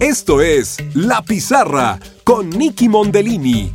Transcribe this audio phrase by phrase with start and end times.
[0.00, 3.72] Esto es La Pizarra con Nicky Mondellini.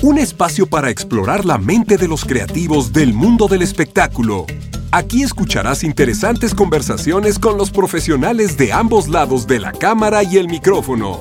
[0.00, 4.46] Un espacio para explorar la mente de los creativos del mundo del espectáculo.
[4.92, 10.48] Aquí escucharás interesantes conversaciones con los profesionales de ambos lados de la cámara y el
[10.48, 11.20] micrófono.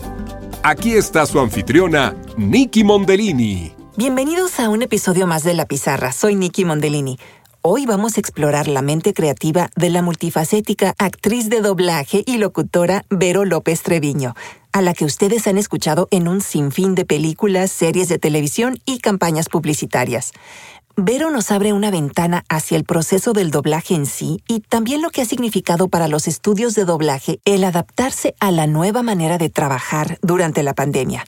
[0.63, 3.73] Aquí está su anfitriona, Nicky Mondellini.
[3.97, 6.11] Bienvenidos a un episodio más de La Pizarra.
[6.11, 7.17] Soy Nicky Mondellini.
[7.69, 13.03] Hoy vamos a explorar la mente creativa de la multifacética actriz de doblaje y locutora
[13.09, 14.35] Vero López Treviño,
[14.71, 18.99] a la que ustedes han escuchado en un sinfín de películas, series de televisión y
[18.99, 20.31] campañas publicitarias.
[20.95, 25.09] Vero nos abre una ventana hacia el proceso del doblaje en sí y también lo
[25.09, 29.49] que ha significado para los estudios de doblaje el adaptarse a la nueva manera de
[29.49, 31.25] trabajar durante la pandemia.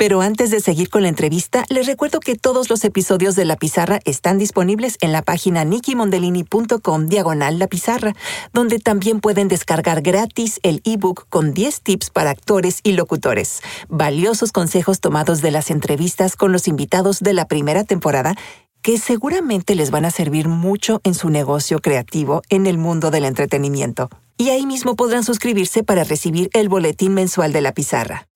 [0.00, 3.56] Pero antes de seguir con la entrevista, les recuerdo que todos los episodios de La
[3.56, 8.14] Pizarra están disponibles en la página nikimondelini.com diagonal La Pizarra,
[8.54, 14.52] donde también pueden descargar gratis el ebook con 10 tips para actores y locutores, valiosos
[14.52, 18.36] consejos tomados de las entrevistas con los invitados de la primera temporada
[18.80, 23.26] que seguramente les van a servir mucho en su negocio creativo en el mundo del
[23.26, 24.08] entretenimiento.
[24.38, 28.26] Y ahí mismo podrán suscribirse para recibir el boletín mensual de la pizarra.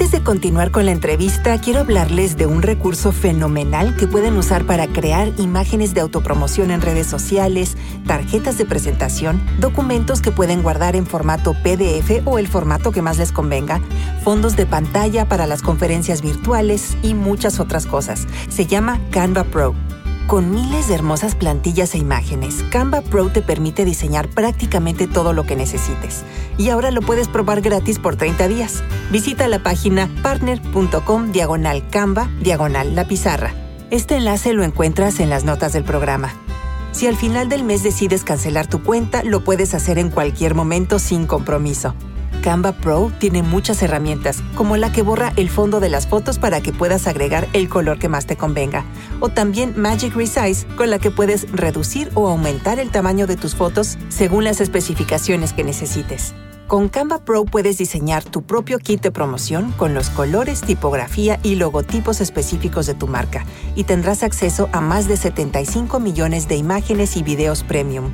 [0.00, 4.64] Antes de continuar con la entrevista, quiero hablarles de un recurso fenomenal que pueden usar
[4.64, 7.76] para crear imágenes de autopromoción en redes sociales,
[8.06, 13.18] tarjetas de presentación, documentos que pueden guardar en formato PDF o el formato que más
[13.18, 13.82] les convenga,
[14.24, 18.26] fondos de pantalla para las conferencias virtuales y muchas otras cosas.
[18.48, 19.74] Se llama Canva Pro.
[20.30, 25.42] Con miles de hermosas plantillas e imágenes, Canva Pro te permite diseñar prácticamente todo lo
[25.42, 26.22] que necesites.
[26.56, 28.84] Y ahora lo puedes probar gratis por 30 días.
[29.10, 33.52] Visita la página partner.com diagonal Canva diagonal la pizarra.
[33.90, 36.32] Este enlace lo encuentras en las notas del programa.
[36.92, 41.00] Si al final del mes decides cancelar tu cuenta, lo puedes hacer en cualquier momento
[41.00, 41.96] sin compromiso.
[42.40, 46.60] Canva Pro tiene muchas herramientas, como la que borra el fondo de las fotos para
[46.60, 48.84] que puedas agregar el color que más te convenga,
[49.20, 53.54] o también Magic Resize, con la que puedes reducir o aumentar el tamaño de tus
[53.54, 56.34] fotos según las especificaciones que necesites.
[56.66, 61.56] Con Canva Pro puedes diseñar tu propio kit de promoción con los colores, tipografía y
[61.56, 63.44] logotipos específicos de tu marca,
[63.74, 68.12] y tendrás acceso a más de 75 millones de imágenes y videos premium.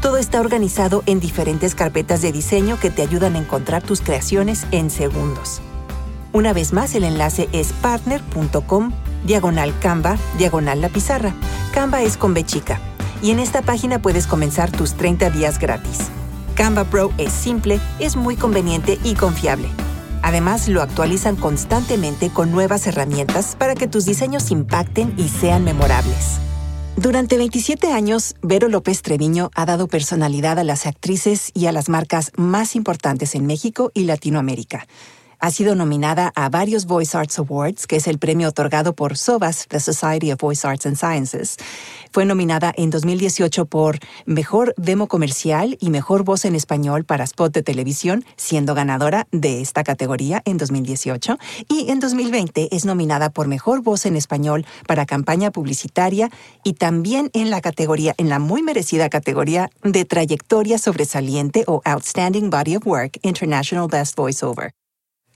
[0.00, 4.66] Todo está organizado en diferentes carpetas de diseño que te ayudan a encontrar tus creaciones
[4.70, 5.60] en segundos.
[6.32, 8.92] Una vez más, el enlace es partner.com
[9.26, 11.34] diagonal Canva diagonal la pizarra.
[11.74, 12.46] Canva es con B.
[13.20, 16.08] Y en esta página puedes comenzar tus 30 días gratis.
[16.54, 19.68] Canva Pro es simple, es muy conveniente y confiable.
[20.22, 26.40] Además, lo actualizan constantemente con nuevas herramientas para que tus diseños impacten y sean memorables.
[26.96, 31.88] Durante 27 años, Vero López Treviño ha dado personalidad a las actrices y a las
[31.88, 34.86] marcas más importantes en México y Latinoamérica.
[35.42, 39.68] Ha sido nominada a varios Voice Arts Awards, que es el premio otorgado por SOVAS,
[39.68, 41.56] The Society of Voice Arts and Sciences.
[42.12, 47.50] Fue nominada en 2018 por Mejor Demo Comercial y Mejor Voz en Español para Spot
[47.54, 51.38] de Televisión, siendo ganadora de esta categoría en 2018.
[51.70, 56.28] Y en 2020 es nominada por Mejor Voz en Español para Campaña Publicitaria
[56.64, 62.50] y también en la categoría, en la muy merecida categoría de Trayectoria Sobresaliente o Outstanding
[62.50, 64.74] Body of Work International Best Voiceover.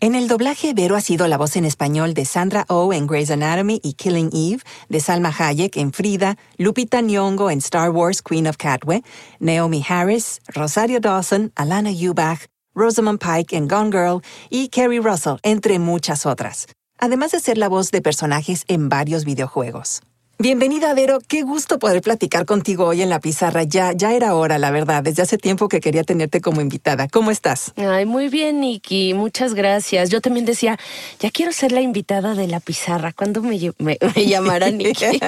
[0.04, 3.30] En el doblaje, Vero ha sido la voz en español de Sandra Oh en Grey's
[3.30, 8.46] Anatomy y Killing Eve, de Salma Hayek en Frida, Lupita Nyong'o en Star Wars Queen
[8.46, 9.02] of Katwe,
[9.40, 14.20] Naomi Harris, Rosario Dawson, Alana Eubach, Rosamund Pike en Gone Girl
[14.50, 16.66] y Kerry Russell, entre muchas otras,
[16.98, 20.02] además de ser la voz de personajes en varios videojuegos.
[20.36, 21.20] Bienvenida, Vero.
[21.26, 23.62] Qué gusto poder platicar contigo hoy en la pizarra.
[23.62, 25.00] Ya, ya era hora, la verdad.
[25.00, 27.06] Desde hace tiempo que quería tenerte como invitada.
[27.06, 27.72] ¿Cómo estás?
[27.76, 29.14] Ay, muy bien, Nikki.
[29.14, 30.10] Muchas gracias.
[30.10, 30.76] Yo también decía,
[31.20, 33.12] ya quiero ser la invitada de la pizarra.
[33.12, 35.20] ¿Cuándo me, me, me llamará Nikki?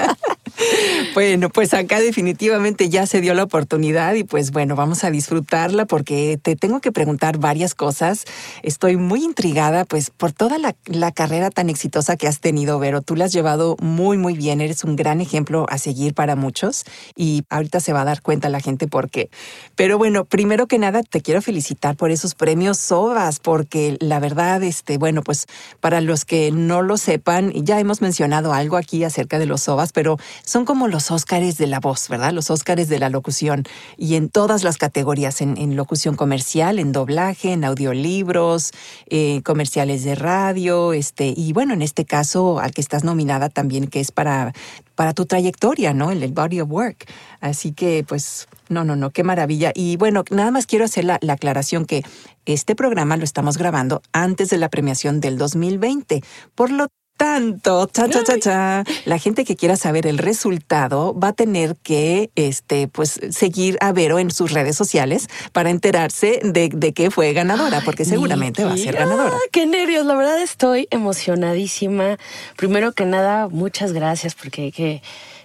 [1.13, 5.85] bueno, pues acá definitivamente ya se dio la oportunidad y pues bueno, vamos a disfrutarla
[5.85, 8.25] porque te tengo que preguntar varias cosas.
[8.63, 10.73] Estoy muy intrigada pues por toda la,
[11.11, 13.01] carrera tan exitosa que has tenido, Vero.
[13.01, 14.61] Tú la has llevado muy, muy bien.
[14.61, 16.83] Eres un gran ejemplo a seguir para muchos
[17.15, 19.29] y ahorita se va a dar cuenta la gente por qué.
[19.75, 24.63] Pero bueno, primero que nada te quiero felicitar por esos premios SOBAS porque la verdad,
[24.63, 25.45] este, bueno, pues
[25.79, 29.93] para los que no lo sepan, ya hemos mencionado algo aquí acerca de los SOBAS,
[29.93, 30.17] pero
[30.47, 32.31] son como los Óscares de la voz, ¿verdad?
[32.31, 33.65] Los Óscares de la locución.
[33.97, 38.71] Y en todas las categorías, en, locución comercial, en doblaje, en audiolibros,
[39.07, 43.87] eh, comerciales de radio, este, y bueno, en este caso al que estás nominada también,
[43.87, 44.53] que es para,
[44.95, 46.11] para tu trayectoria, ¿no?
[46.11, 47.05] El, el body of work.
[47.41, 49.73] Así que, pues, no, no, no, qué maravilla.
[49.75, 52.05] Y bueno, nada más quiero hacer la, la, aclaración que
[52.45, 56.23] este programa lo estamos grabando antes de la premiación del 2020.
[56.55, 61.29] Por lo tanto, cha, cha, cha, cha, la gente que quiera saber el resultado va
[61.29, 66.69] a tener que este, pues, seguir a Vero en sus redes sociales para enterarse de,
[66.69, 69.35] de que fue ganadora, porque seguramente va a ser ganadora.
[69.51, 72.17] Qué nervios, la verdad estoy emocionadísima.
[72.55, 75.01] Primero que nada, muchas gracias, porque qué,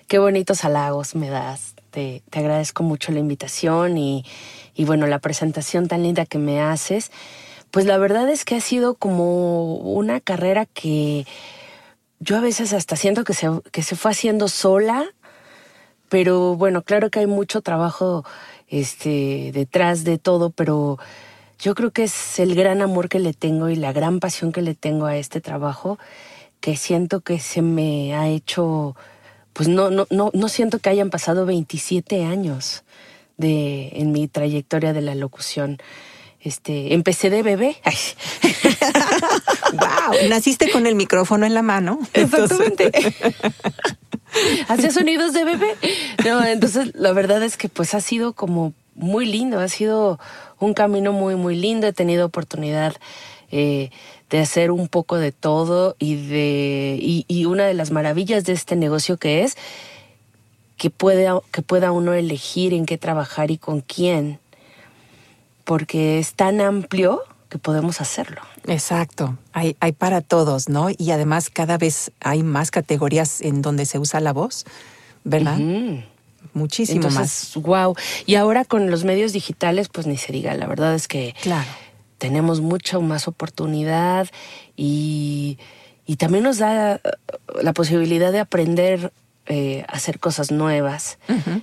[0.06, 1.74] qué bonitos halagos me das.
[1.90, 4.24] Te, te agradezco mucho la invitación y,
[4.74, 7.10] y bueno, la presentación tan linda que me haces.
[7.70, 11.26] Pues la verdad es que ha sido como una carrera que
[12.22, 15.06] yo a veces hasta siento que se, que se fue haciendo sola,
[16.08, 18.24] pero bueno, claro que hay mucho trabajo
[18.68, 20.98] este, detrás de todo, pero
[21.58, 24.62] yo creo que es el gran amor que le tengo y la gran pasión que
[24.62, 25.98] le tengo a este trabajo,
[26.60, 28.94] que siento que se me ha hecho,
[29.52, 32.84] pues no, no, no, no siento que hayan pasado 27 años
[33.36, 35.78] de, en mi trayectoria de la locución.
[36.42, 37.76] Este, empecé de bebé.
[39.72, 42.00] wow, naciste con el micrófono en la mano.
[42.14, 42.90] Exactamente.
[44.68, 45.76] Hacía sonidos de bebé.
[46.24, 50.18] No, entonces la verdad es que pues ha sido como muy lindo, ha sido
[50.58, 51.86] un camino muy, muy lindo.
[51.86, 52.96] He tenido oportunidad
[53.52, 53.90] eh,
[54.28, 58.54] de hacer un poco de todo y de y, y, una de las maravillas de
[58.54, 59.56] este negocio que es
[60.76, 64.40] que pueda, que pueda uno elegir en qué trabajar y con quién
[65.64, 68.40] porque es tan amplio que podemos hacerlo.
[68.66, 70.88] Exacto, hay, hay para todos, ¿no?
[70.96, 74.64] Y además cada vez hay más categorías en donde se usa la voz,
[75.24, 75.58] ¿verdad?
[76.54, 77.52] Muchísimo más.
[77.56, 77.94] Wow.
[78.26, 81.68] Y ahora con los medios digitales, pues ni se diga, la verdad es que claro.
[82.18, 84.28] tenemos mucha más oportunidad
[84.76, 85.58] y,
[86.06, 87.00] y también nos da
[87.60, 89.12] la posibilidad de aprender
[89.46, 91.18] eh, a hacer cosas nuevas,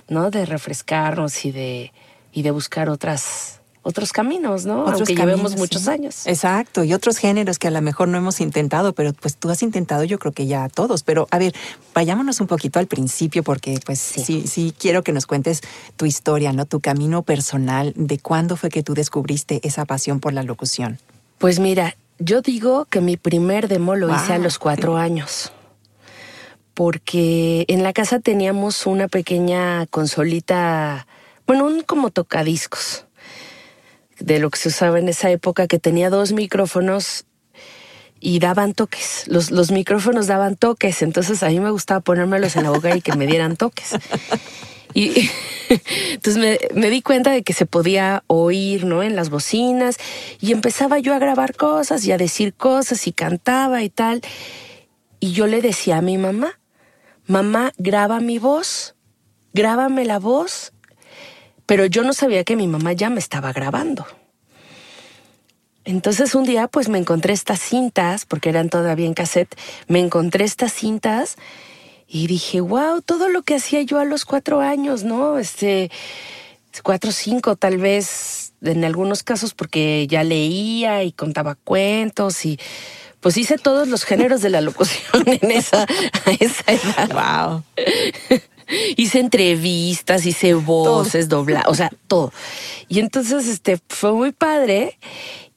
[0.08, 0.30] ¿no?
[0.30, 1.92] De refrescarnos y de,
[2.32, 4.82] y de buscar otras otros caminos, ¿no?
[4.82, 6.26] Otros Aunque llevemos muchos años.
[6.26, 9.62] Exacto, y otros géneros que a lo mejor no hemos intentado, pero pues tú has
[9.62, 11.02] intentado yo creo que ya todos.
[11.02, 11.54] Pero a ver,
[11.94, 14.44] vayámonos un poquito al principio porque pues sí.
[14.46, 15.62] sí, quiero que nos cuentes
[15.96, 16.66] tu historia, ¿no?
[16.66, 20.98] Tu camino personal, de cuándo fue que tú descubriste esa pasión por la locución.
[21.38, 25.52] Pues mira, yo digo que mi primer demo lo hice a los cuatro años.
[26.74, 31.06] Porque en la casa teníamos una pequeña consolita,
[31.46, 33.06] bueno, un como tocadiscos
[34.20, 37.24] de lo que se usaba en esa época, que tenía dos micrófonos
[38.20, 39.24] y daban toques.
[39.26, 43.00] Los, los micrófonos daban toques, entonces a mí me gustaba ponérmelos en la boca y
[43.00, 43.96] que me dieran toques.
[44.92, 45.30] Y
[46.12, 49.02] entonces me, me, di cuenta de que se podía oír, ¿no?
[49.02, 49.96] En las bocinas
[50.40, 54.20] y empezaba yo a grabar cosas y a decir cosas y cantaba y tal.
[55.20, 56.58] Y yo le decía a mi mamá,
[57.26, 58.96] mamá, graba mi voz,
[59.52, 60.72] grábame la voz
[61.70, 64.04] pero yo no sabía que mi mamá ya me estaba grabando.
[65.84, 69.54] Entonces un día pues me encontré estas cintas, porque eran todavía en cassette,
[69.86, 71.36] me encontré estas cintas
[72.08, 75.38] y dije, wow, todo lo que hacía yo a los cuatro años, ¿no?
[75.38, 75.92] Este,
[76.82, 82.58] cuatro o cinco tal vez, en algunos casos porque ya leía y contaba cuentos y
[83.20, 85.86] pues hice todos los géneros de la locución en esa,
[86.40, 87.62] esa edad.
[87.78, 88.42] Wow.
[88.96, 92.32] Hice entrevistas, hice voces, dobla, o sea, todo.
[92.88, 94.98] Y entonces, este, fue muy padre.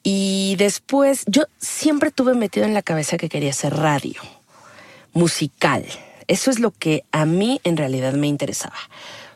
[0.02, 4.20] Y después, yo siempre tuve metido en la cabeza que quería hacer radio,
[5.12, 5.84] musical.
[6.26, 8.76] Eso es lo que a mí en realidad me interesaba.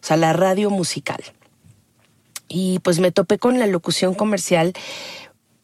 [0.02, 1.22] O sea, la radio musical.
[2.48, 4.72] Y pues me topé con la locución comercial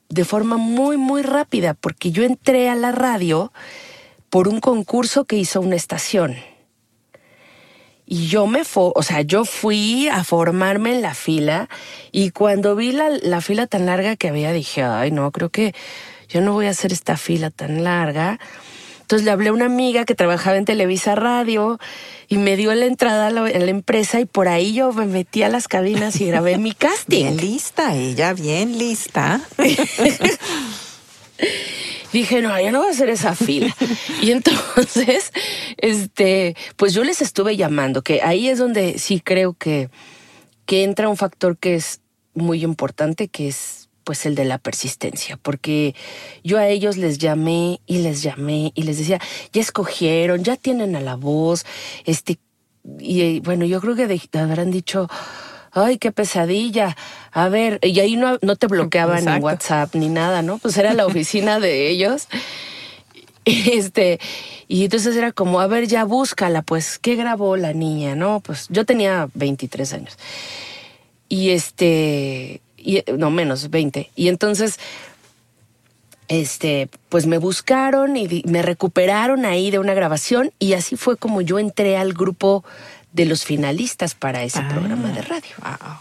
[0.08, 3.52] de forma muy, muy rápida, porque yo entré a la radio
[4.30, 6.36] por un concurso que hizo una estación.
[8.06, 11.68] Y yo me fui, o sea, yo fui a formarme en la fila
[12.12, 15.74] y cuando vi la, la, fila tan larga que había, dije, ay, no, creo que
[16.28, 18.38] yo no voy a hacer esta fila tan larga.
[19.00, 21.78] Entonces le hablé a una amiga que trabajaba en Televisa Radio
[22.28, 25.06] y me dio la entrada a la, a la empresa y por ahí yo me
[25.06, 27.24] metí a las cabinas y grabé mi casting.
[27.24, 29.40] Bien lista, ella, bien lista.
[32.14, 33.74] dije, no, ya no voy a hacer esa fila.
[34.22, 35.32] y entonces,
[35.76, 39.90] este, pues yo les estuve llamando, que ahí es donde sí creo que,
[40.64, 42.00] que entra un factor que es
[42.34, 45.94] muy importante, que es pues el de la persistencia, porque
[46.42, 49.18] yo a ellos les llamé y les llamé y les decía,
[49.52, 51.64] ya escogieron, ya tienen a la voz,
[52.04, 52.38] este,
[52.98, 55.08] y bueno, yo creo que de- habrán dicho,
[55.74, 56.96] ay, qué pesadilla.
[57.32, 59.44] A ver, y ahí no, no te bloqueaban Exacto.
[59.44, 60.58] WhatsApp ni nada, ¿no?
[60.58, 62.28] Pues era la oficina de ellos.
[63.46, 64.20] Este,
[64.68, 68.14] y entonces era como, a ver, ya búscala, pues, ¿qué grabó la niña?
[68.14, 70.16] No, pues yo tenía 23 años.
[71.28, 74.10] Y este, y, no menos, 20.
[74.16, 74.78] Y entonces,
[76.28, 81.40] este, pues me buscaron y me recuperaron ahí de una grabación y así fue como
[81.42, 82.64] yo entré al grupo
[83.14, 84.68] de los finalistas para ese Ah.
[84.68, 85.50] programa de radio.
[85.62, 85.96] Wow.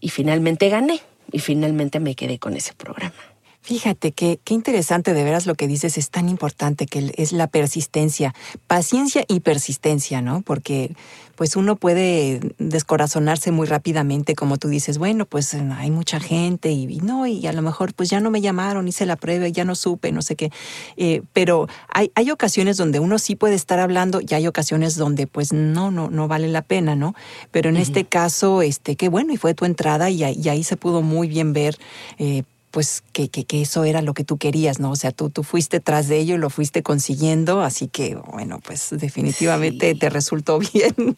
[0.00, 1.00] Y finalmente gané
[1.32, 3.14] y finalmente me quedé con ese programa.
[3.62, 7.46] Fíjate que qué interesante de veras lo que dices es tan importante que es la
[7.46, 8.34] persistencia,
[8.66, 10.42] paciencia y persistencia, ¿no?
[10.42, 10.94] Porque
[11.36, 16.84] pues uno puede descorazonarse muy rápidamente, como tú dices, bueno, pues hay mucha gente y,
[16.84, 19.64] y no, y a lo mejor pues ya no me llamaron, hice la prueba, ya
[19.64, 20.50] no supe, no sé qué.
[20.96, 25.26] Eh, pero hay, hay ocasiones donde uno sí puede estar hablando y hay ocasiones donde
[25.26, 27.14] pues no, no, no vale la pena, ¿no?
[27.50, 30.62] Pero en este caso, este, qué bueno, y fue tu entrada y, ahí- y ahí
[30.64, 31.76] se pudo muy bien ver.
[32.18, 32.42] eh,
[32.74, 34.90] pues que, que, que eso era lo que tú querías, ¿no?
[34.90, 38.58] O sea, tú, tú fuiste tras de ello y lo fuiste consiguiendo, así que, bueno,
[38.66, 39.98] pues definitivamente Sí.
[40.00, 41.14] te resultó bien.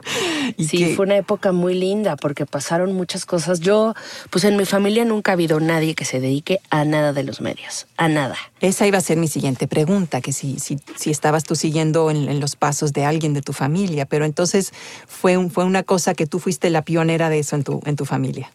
[0.58, 3.60] Y Sí, que- fue una época muy linda porque pasaron muchas cosas.
[3.60, 3.94] Yo,
[4.28, 7.40] pues en mi familia nunca ha habido nadie que se dedique a nada de los
[7.40, 8.36] medios, a nada.
[8.60, 12.28] Esa iba a ser mi siguiente pregunta, que si, si, si estabas tú siguiendo en,
[12.28, 14.72] en los pasos de alguien de tu familia, pero entonces
[15.08, 17.96] fue, un, fue una cosa que tú fuiste la pionera de eso en tu, en
[17.96, 18.50] tu familia.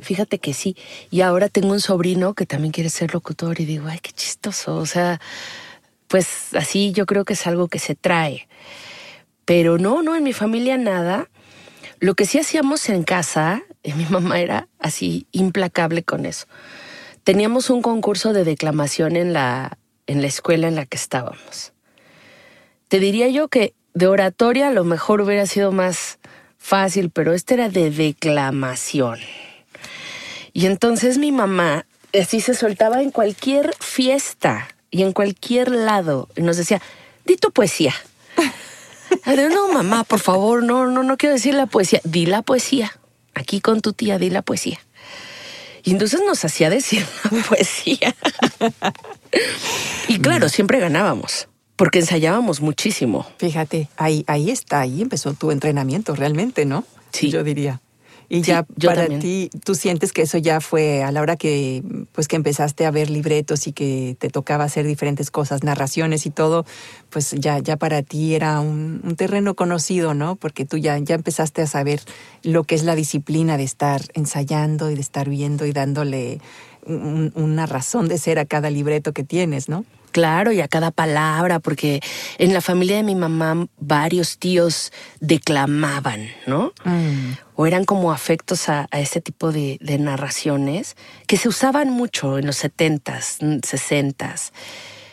[0.00, 0.76] Fíjate que sí.
[1.10, 4.76] Y ahora tengo un sobrino que también quiere ser locutor y digo, ay, qué chistoso.
[4.76, 5.20] O sea,
[6.08, 8.48] pues así yo creo que es algo que se trae.
[9.44, 11.28] Pero no, no, en mi familia nada.
[12.00, 16.46] Lo que sí hacíamos en casa, eh, mi mamá era así implacable con eso.
[17.24, 21.72] Teníamos un concurso de declamación en la, en la escuela en la que estábamos.
[22.88, 26.18] Te diría yo que de oratoria a lo mejor hubiera sido más
[26.58, 29.18] fácil, pero este era de declamación.
[30.52, 31.86] Y entonces mi mamá
[32.18, 36.80] así se soltaba en cualquier fiesta y en cualquier lado y nos decía,
[37.24, 37.94] di tu poesía.
[39.26, 42.00] No, mamá, por favor, no, no, no quiero decir la poesía.
[42.02, 42.92] Di la poesía.
[43.34, 44.80] Aquí con tu tía, di la poesía.
[45.84, 48.14] Y entonces nos hacía decir la poesía.
[50.08, 53.26] y claro, siempre ganábamos, porque ensayábamos muchísimo.
[53.36, 56.84] Fíjate, ahí, ahí está, ahí empezó tu entrenamiento realmente, ¿no?
[57.12, 57.30] Sí.
[57.30, 57.81] Yo diría.
[58.34, 61.82] Y Sí, ya para ti, tú sientes que eso ya fue a la hora que,
[62.12, 66.30] pues, que empezaste a ver libretos y que te tocaba hacer diferentes cosas, narraciones y
[66.30, 66.64] todo,
[67.10, 70.36] pues ya, ya para ti era un, un terreno conocido, ¿no?
[70.36, 72.00] Porque tú ya, ya empezaste a saber
[72.42, 76.40] lo que es la disciplina de estar ensayando y de estar viendo y dándole
[76.86, 79.84] un- una razón de ser a cada libreto que tienes, ¿no?
[80.12, 82.00] Claro, y a cada palabra, porque
[82.38, 86.72] en la familia de mi mamá varios tíos declamaban, ¿no?
[86.84, 87.32] Mm.
[87.56, 92.38] O eran como afectos a, a este tipo de, de narraciones que se usaban mucho
[92.38, 94.52] en los 70s, 60s.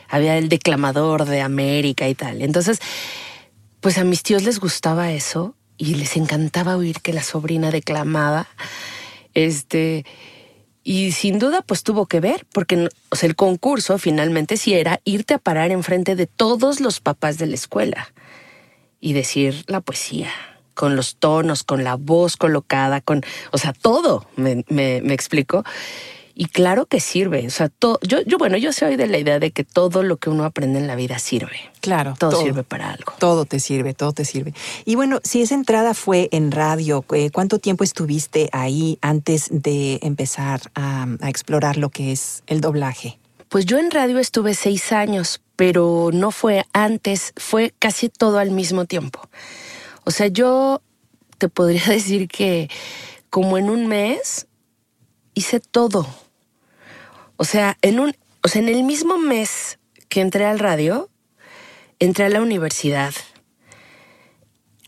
[0.09, 2.41] Había el declamador de América y tal.
[2.41, 2.79] Entonces,
[3.79, 8.47] pues a mis tíos les gustaba eso y les encantaba oír que la sobrina declamaba.
[9.33, 10.05] Este,
[10.83, 12.89] y sin duda, pues tuvo que ver, porque
[13.21, 17.55] el concurso finalmente sí era irte a parar enfrente de todos los papás de la
[17.55, 18.13] escuela
[19.01, 20.29] y decir la poesía,
[20.73, 25.63] con los tonos, con la voz colocada, con, o sea, todo, me, me, me explico.
[26.41, 29.39] Y claro que sirve, o sea, todo, yo, yo, bueno, yo soy de la idea
[29.39, 31.69] de que todo lo que uno aprende en la vida sirve.
[31.81, 32.15] Claro.
[32.17, 33.11] Todo, sirve para algo.
[33.19, 34.53] Todo te sirve, todo te sirve.
[34.85, 39.99] Y bueno, si esa entrada fue en radio, eh, ¿cuánto tiempo estuviste ahí antes de
[40.01, 43.19] empezar a, a explorar lo que es el doblaje?
[43.49, 48.51] Pues yo en radio estuve seis años, pero no fue antes, fue casi todo al
[48.51, 49.27] mismo tiempo.
[50.05, 50.81] O sea, yo
[51.37, 52.69] te podría decir que
[53.29, 54.47] como en un mes
[55.33, 56.07] hice todo.
[57.41, 59.79] O sea, en un, o sea, en el mismo mes
[60.09, 61.09] que entré al radio,
[61.97, 63.13] entré a la universidad.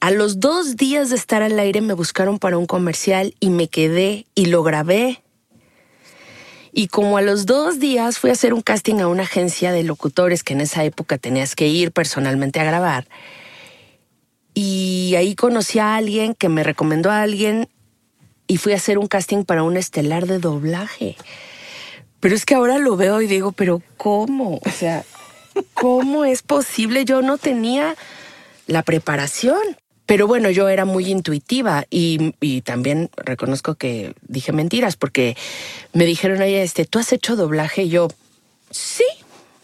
[0.01, 3.69] A los dos días de estar al aire me buscaron para un comercial y me
[3.69, 5.23] quedé y lo grabé.
[6.73, 9.83] Y como a los dos días fui a hacer un casting a una agencia de
[9.83, 13.07] locutores que en esa época tenías que ir personalmente a grabar.
[14.53, 17.69] Y ahí conocí a alguien que me recomendó a alguien
[18.45, 21.15] y fui a hacer un casting para un estelar de doblaje.
[22.21, 24.61] Pero es que ahora lo veo y digo, pero ¿cómo?
[24.63, 25.03] O sea,
[25.73, 27.03] ¿cómo es posible?
[27.03, 27.95] Yo no tenía
[28.67, 29.59] la preparación.
[30.05, 35.37] Pero bueno, yo era muy intuitiva y, y también reconozco que dije mentiras porque
[35.93, 37.83] me dijeron, oye, este, ¿tú has hecho doblaje?
[37.83, 38.09] Y yo,
[38.71, 39.05] sí,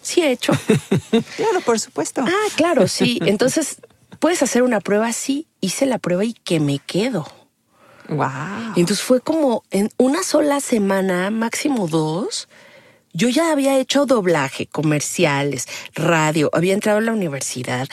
[0.01, 0.53] sí he hecho.
[1.35, 2.23] Claro, por supuesto.
[2.25, 3.19] ah, claro, sí.
[3.25, 3.77] Entonces,
[4.19, 5.11] ¿puedes hacer una prueba?
[5.13, 5.47] Sí.
[5.61, 7.27] hice la prueba y que me quedo.
[8.09, 8.73] Wow.
[8.75, 12.47] Entonces fue como en una sola semana, máximo dos,
[13.13, 17.87] yo ya había hecho doblaje, comerciales, radio, había entrado a la universidad,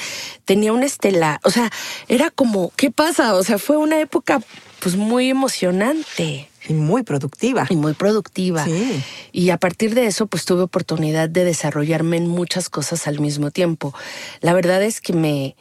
[0.44, 1.70] tenía una estela, o sea,
[2.08, 3.34] era como, ¿qué pasa?
[3.34, 4.42] O sea, fue una época
[4.80, 6.50] pues muy emocionante.
[6.68, 7.66] Y muy productiva.
[7.70, 8.64] Y muy productiva.
[8.64, 9.02] Sí.
[9.32, 13.50] Y a partir de eso, pues tuve oportunidad de desarrollarme en muchas cosas al mismo
[13.50, 13.94] tiempo.
[14.40, 15.56] La verdad es que me,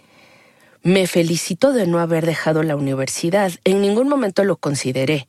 [0.83, 3.51] me felicito de no haber dejado la universidad.
[3.63, 5.27] En ningún momento lo consideré.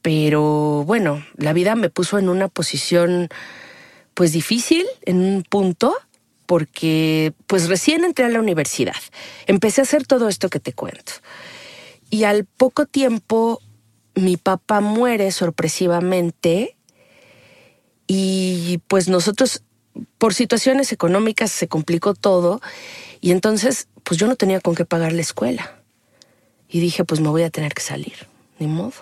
[0.00, 3.28] Pero bueno, la vida me puso en una posición
[4.14, 5.94] pues difícil, en un punto,
[6.46, 8.94] porque pues recién entré a la universidad.
[9.46, 11.12] Empecé a hacer todo esto que te cuento.
[12.10, 13.60] Y al poco tiempo
[14.14, 16.76] mi papá muere sorpresivamente
[18.06, 19.64] y pues nosotros
[20.18, 22.60] por situaciones económicas se complicó todo
[23.24, 25.80] y entonces pues yo no tenía con qué pagar la escuela.
[26.68, 28.26] Y dije, pues me voy a tener que salir,
[28.58, 28.92] ni modo.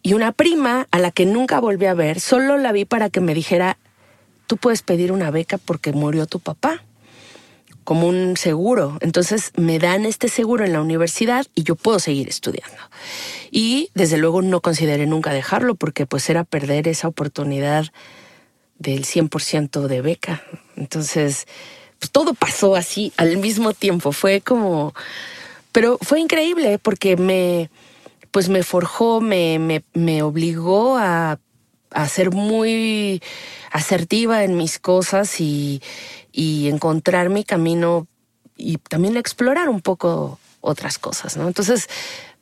[0.00, 3.20] Y una prima a la que nunca volví a ver, solo la vi para que
[3.20, 3.76] me dijera,
[4.46, 6.84] tú puedes pedir una beca porque murió tu papá
[7.84, 8.96] como un seguro.
[9.02, 12.80] Entonces me dan este seguro en la universidad y yo puedo seguir estudiando.
[13.50, 17.92] Y desde luego no consideré nunca dejarlo porque pues era perder esa oportunidad
[18.78, 20.42] del 100% de beca.
[20.76, 21.46] Entonces,
[21.98, 24.12] pues todo pasó así al mismo tiempo.
[24.12, 24.94] Fue como...
[25.72, 27.70] Pero fue increíble porque me,
[28.30, 31.38] pues me forjó, me, me, me obligó a,
[31.90, 33.22] a ser muy
[33.70, 35.82] asertiva en mis cosas y,
[36.32, 38.06] y encontrar mi camino
[38.56, 41.46] y también explorar un poco otras cosas, ¿no?
[41.46, 41.88] Entonces,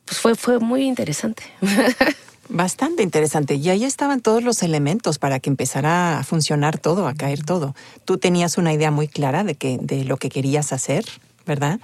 [0.04, 1.44] pues fue, fue muy interesante.
[2.48, 3.54] Bastante interesante.
[3.54, 7.74] Y ahí estaban todos los elementos para que empezara a funcionar todo, a caer todo.
[8.04, 11.04] Tú tenías una idea muy clara de que de lo que querías hacer,
[11.46, 11.80] ¿verdad?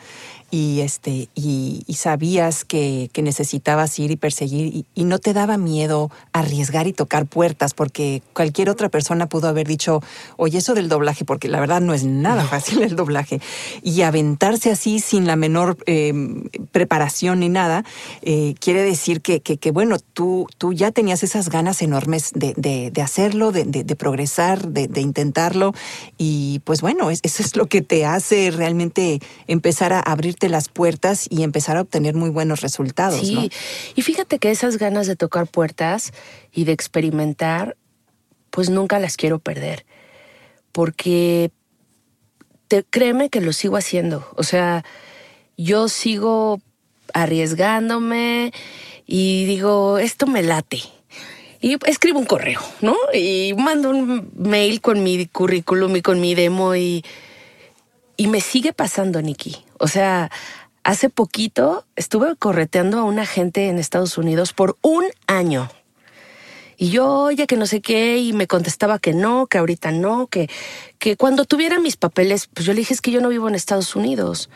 [0.50, 6.86] Y este y, sabías que, necesitabas ir y perseguir y, no te daba miedo arriesgar
[6.86, 10.02] y tocar puertas porque cualquier otra persona pudo haber dicho
[10.36, 13.40] oye eso del doblaje porque la verdad no es nada fácil el doblaje
[13.82, 17.84] y aventarse así sin la menor em, preparación ni nada
[18.22, 23.02] eh, quiere decir que, que, bueno tú tú ya tenías esas ganas enormes de, de,
[23.02, 25.74] hacerlo de, de, progresar de, intentarlo
[26.18, 31.26] y pues bueno eso es lo que te hace realmente empezar a abrir las puertas
[31.28, 33.20] y empezar a obtener muy buenos resultados.
[33.20, 33.50] Sí,
[33.94, 36.12] y fíjate que esas ganas de tocar puertas
[36.52, 37.76] y de experimentar,
[38.50, 39.84] pues nunca las quiero perder,
[40.72, 41.50] porque
[42.68, 44.26] te, créeme que lo sigo haciendo.
[44.36, 44.84] O sea,
[45.56, 46.60] yo sigo
[47.12, 48.52] arriesgándome
[49.06, 50.80] y digo, esto me late.
[51.60, 52.96] Y escribo un correo, ¿no?
[53.12, 57.04] Y mando un mail con mi currículum y con mi demo y,
[58.16, 59.56] y me sigue pasando, Nikki.
[59.80, 60.30] O sea,
[60.84, 65.70] hace poquito estuve correteando a una gente en Estados Unidos por un año.
[66.76, 70.26] Y yo, oye, que no sé qué, y me contestaba que no, que ahorita no,
[70.26, 70.50] que,
[70.98, 73.54] que cuando tuviera mis papeles, pues yo le dije es que yo no vivo en
[73.54, 74.50] Estados Unidos.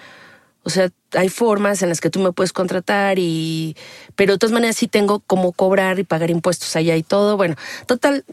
[0.62, 3.76] O sea, hay formas en las que tú me puedes contratar y...
[4.14, 7.38] Pero de todas maneras sí tengo cómo cobrar y pagar impuestos allá y todo.
[7.38, 7.56] Bueno,
[7.86, 8.26] total,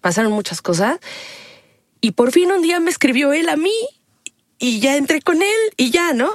[0.00, 0.98] pasaron muchas cosas.
[2.00, 3.74] Y por fin un día me escribió él a mí
[4.62, 6.30] y ya entré con él y ya, ¿no?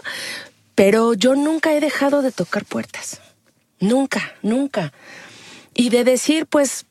[0.75, 3.21] Pero yo nunca he dejado de tocar puertas.
[3.79, 4.91] Nunca, nunca.
[5.73, 6.87] Y de decir, pues,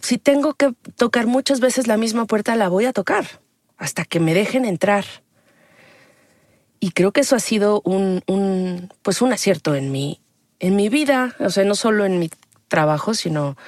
[0.00, 3.42] si tengo que tocar muchas veces la misma puerta, la voy a tocar
[3.76, 5.04] hasta que me dejen entrar.
[6.80, 10.22] Y creo que eso ha sido un, un pues un acierto en mi,
[10.58, 12.30] en mi vida, o sea, no solo en mi
[12.68, 13.58] trabajo, sino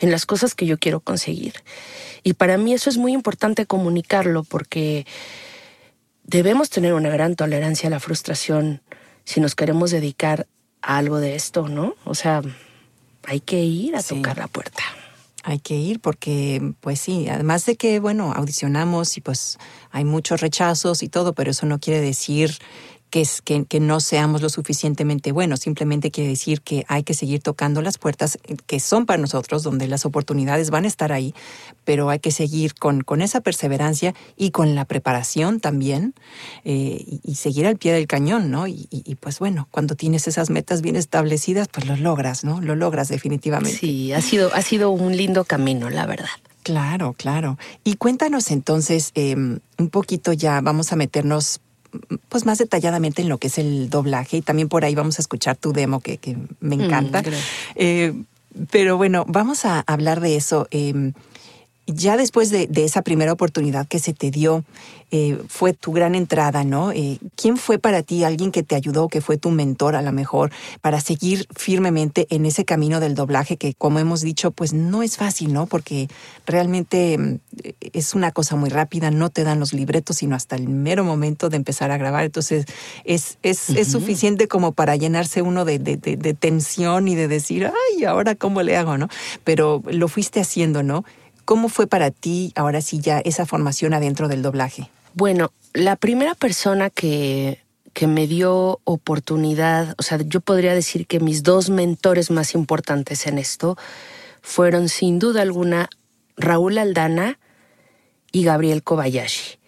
[0.00, 1.54] en las cosas que yo quiero conseguir.
[2.24, 5.06] Y para mí eso es muy importante comunicarlo porque
[6.28, 8.82] debemos tener una gran tolerancia a la frustración
[9.24, 10.46] si nos queremos dedicar
[10.82, 11.94] a algo de esto, ¿no?
[12.04, 12.42] O sea,
[13.24, 14.82] hay que ir a tocar la puerta.
[15.42, 19.58] Hay que ir porque, pues sí, además de que, bueno, audicionamos y pues
[19.90, 22.58] hay muchos rechazos y todo, pero eso no quiere decir
[23.10, 27.14] que, es, que, que, no seamos lo suficientemente buenos, simplemente quiere decir que hay que
[27.14, 31.34] seguir tocando las puertas que son para nosotros, donde las oportunidades van a estar ahí,
[31.84, 36.14] pero hay que seguir con, con esa perseverancia y con la preparación también
[36.64, 38.66] eh, y, seguir al pie del cañón, ¿no?
[38.66, 42.60] Y, y, pues bueno, cuando tienes esas metas bien establecidas, pues lo logras, ¿no?
[42.60, 43.78] Lo logras definitivamente.
[43.78, 46.28] Sí, ha sido, ha sido un lindo camino, la verdad.
[46.68, 47.58] Claro, claro.
[47.84, 51.60] Y cuéntanos entonces em, un poquito ya, vamos a meternos
[52.28, 55.22] pues más detalladamente en lo que es el doblaje y también por ahí vamos a
[55.22, 56.18] escuchar tu demo que,
[56.60, 57.22] me mm, encanta.
[57.74, 58.14] eh,
[58.70, 60.66] pero bueno, vamos a hablar de eso.
[60.70, 61.12] Em,
[61.88, 64.64] ya después de, esa primera oportunidad que se te dio,
[65.10, 66.92] eh, fue tu gran entrada, ¿no?
[66.92, 70.12] Eh, ¿Quién fue para ti alguien que te ayudó, que fue tu mentor a lo
[70.12, 70.50] mejor,
[70.82, 75.16] para seguir firmemente en ese camino del doblaje que, como hemos dicho, pues no es
[75.16, 75.66] fácil, ¿no?
[75.66, 76.08] Porque
[76.46, 77.38] realmente mm,
[77.94, 81.48] es una cosa muy rápida, no te dan los libretos, sino hasta el mero momento
[81.48, 82.24] de empezar a grabar.
[82.24, 82.66] Entonces,
[83.04, 88.04] es, es, suficiente como para llenarse uno de, de, de tensión y de decir, ay,
[88.04, 89.08] ahora cómo le hago, ¿no?
[89.44, 91.04] Pero lo fuiste haciendo, ¿no?
[91.48, 94.90] ¿Cómo fue para ti ahora sí ya esa formación adentro del doblaje?
[95.14, 97.62] Bueno, la primera persona que,
[97.94, 103.26] que me dio oportunidad, o sea, yo podría decir que mis dos mentores más importantes
[103.26, 103.78] en esto
[104.42, 105.88] fueron sin duda alguna
[106.36, 107.38] Raúl Aldana
[108.30, 109.58] y Gabriel Kobayashi.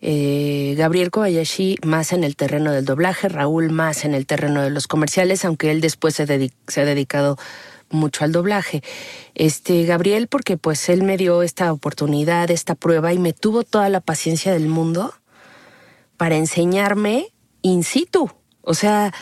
[0.00, 4.70] Eh, Gabriel Kobayashi más en el terreno del doblaje, Raúl más en el terreno de
[4.70, 7.38] los comerciales, aunque él después se, se ha dedicado
[7.90, 8.82] mucho al doblaje.
[9.34, 13.88] Este, Gabriel, porque pues él me dio esta oportunidad, esta prueba y me tuvo toda
[13.88, 15.14] la paciencia del mundo
[16.16, 18.30] para enseñarme in situ.
[18.62, 19.12] O sea,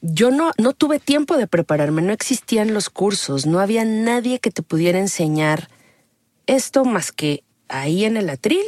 [0.00, 4.50] yo no, no tuve tiempo de prepararme, no existían los cursos, no había nadie que
[4.50, 5.68] te pudiera enseñar
[6.46, 8.64] esto más que ahí en el atril.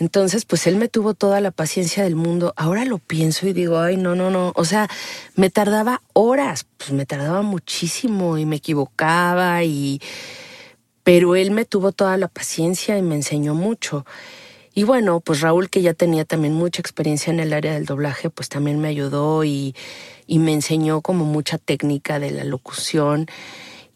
[0.00, 2.54] Entonces, pues él me tuvo toda la paciencia del mundo.
[2.56, 4.52] Ahora lo pienso y digo, ay, no, no, no.
[4.56, 4.88] O sea,
[5.36, 10.00] me tardaba horas, pues me tardaba muchísimo y me equivocaba y...
[11.02, 14.06] Pero él me tuvo toda la paciencia y me enseñó mucho.
[14.74, 18.30] Y bueno, pues Raúl, que ya tenía también mucha experiencia en el área del doblaje,
[18.30, 19.74] pues también me ayudó y,
[20.26, 23.26] y me enseñó como mucha técnica de la locución.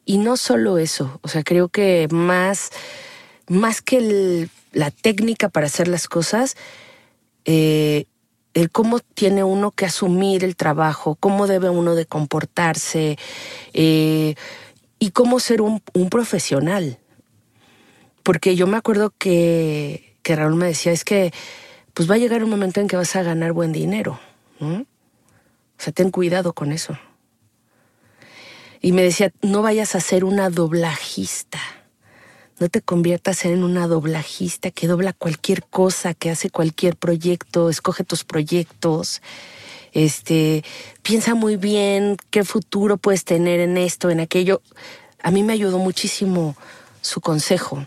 [0.04, 2.70] Y no solo eso, o sea, creo que más,
[3.48, 6.56] más que el la técnica para hacer las cosas,
[7.44, 8.06] eh,
[8.52, 13.16] el cómo tiene uno que asumir el trabajo, cómo debe uno de comportarse
[13.72, 14.34] eh,
[14.98, 16.98] y cómo ser un, profesional.
[18.22, 21.32] Porque yo me acuerdo que, que, Raúl me decía, es que
[21.94, 24.18] pues va a llegar un momento en que vas a ganar buen dinero.
[24.60, 24.84] O
[25.78, 26.98] sea, ten cuidado con eso.
[28.80, 31.60] Y me decía, no vayas a ser una doblajista
[32.58, 38.04] no te conviertas en una doblajista que dobla cualquier cosa, que hace cualquier proyecto, escoge
[38.04, 39.22] tus proyectos.
[39.92, 40.64] Este,
[41.02, 44.62] piensa muy bien qué futuro puedes tener en esto, en aquello.
[45.22, 46.56] A mí me ayudó muchísimo
[47.00, 47.86] su consejo.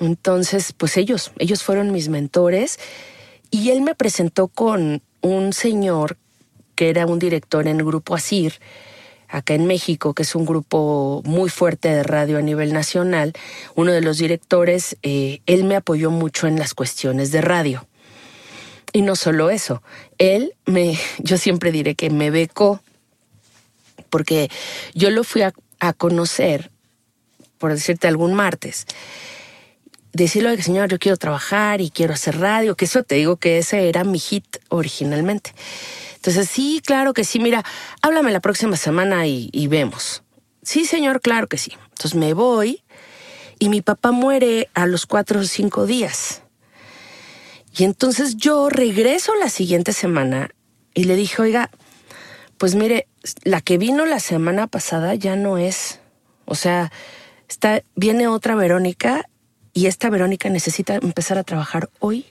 [0.00, 2.78] Entonces, pues ellos, ellos fueron mis mentores
[3.50, 6.18] y él me presentó con un señor
[6.74, 8.60] que era un director en el grupo Asir,
[9.28, 13.32] acá en México, que es un grupo muy fuerte de radio a nivel nacional,
[13.74, 17.86] uno de los directores, eh, él me apoyó mucho en las cuestiones de radio.
[18.92, 19.82] Y no solo eso,
[20.18, 22.80] él me, yo siempre diré que me becó,
[24.10, 24.50] porque
[24.94, 25.52] yo lo fui a,
[25.98, 26.70] conocer,
[27.58, 28.86] por decirte algún martes,
[30.12, 33.88] decirle, señor, yo quiero trabajar y quiero hacer radio, que eso te digo que ese
[33.88, 35.52] era mi hit originalmente.
[36.16, 37.64] Entonces, sí, claro que sí, mira,
[38.02, 40.22] háblame la próxima semana y, vemos.
[40.62, 41.72] Sí, señor, claro que sí.
[41.90, 42.82] Entonces me voy
[43.58, 46.42] y mi papá muere a los cuatro o cinco días.
[47.76, 50.50] Y entonces yo regreso la siguiente semana
[50.94, 51.70] y le dije, oiga,
[52.58, 53.06] pues mire,
[53.44, 56.00] la que vino la semana pasada ya no es.
[56.46, 56.90] O sea,
[57.48, 59.28] está, viene otra Verónica
[59.74, 62.26] y esta Verónica necesita empezar a trabajar hoy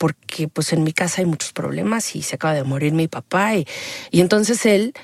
[0.00, 3.54] porque pues en mi casa hay muchos problemas y se acaba de morir mi papá
[3.54, 3.66] y,
[4.10, 4.94] y entonces él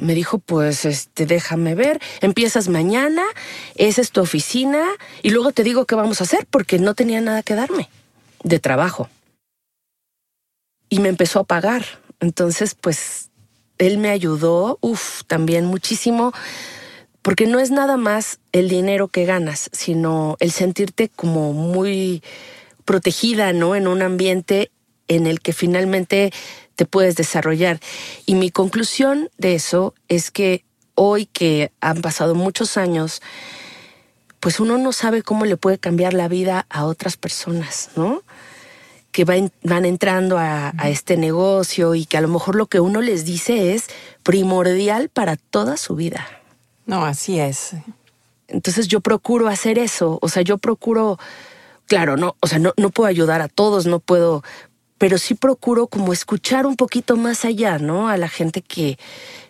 [0.00, 3.22] me dijo, pues, este, déjame ver, empiezas mañana,
[3.76, 4.84] esa es tu oficina
[5.22, 7.88] y luego te digo qué vamos a hacer porque no tenía nada que darme
[8.42, 9.08] de trabajo.
[10.88, 11.84] Y me empezó a pagar.
[12.18, 13.30] Entonces, pues,
[13.78, 16.32] él me ayudó, uff, también muchísimo,
[17.22, 22.24] porque no es nada más el dinero que ganas, sino el sentirte como muy
[22.86, 23.76] protegida, ¿no?
[23.76, 24.70] En un ambiente
[25.08, 26.32] en el que finalmente
[26.76, 27.80] te puedes desarrollar.
[28.24, 33.20] Y mi conclusión de eso es que hoy que han pasado muchos años,
[34.40, 38.22] pues uno no sabe cómo le puede cambiar la vida a otras personas, ¿no?
[39.12, 39.50] Que van,
[39.84, 43.74] entrando a, a, este negocio y que a lo mejor lo que uno les dice
[43.74, 43.86] es
[44.22, 46.26] primordial para toda su vida.
[46.84, 47.72] No, así es.
[48.48, 51.18] Entonces yo procuro hacer eso, o sea, yo procuro
[51.86, 54.42] claro, no, o sea, no, no puedo ayudar a todos, no puedo,
[54.98, 58.08] pero sí procuro como escuchar un poquito más allá, ¿no?
[58.08, 58.98] A la gente que,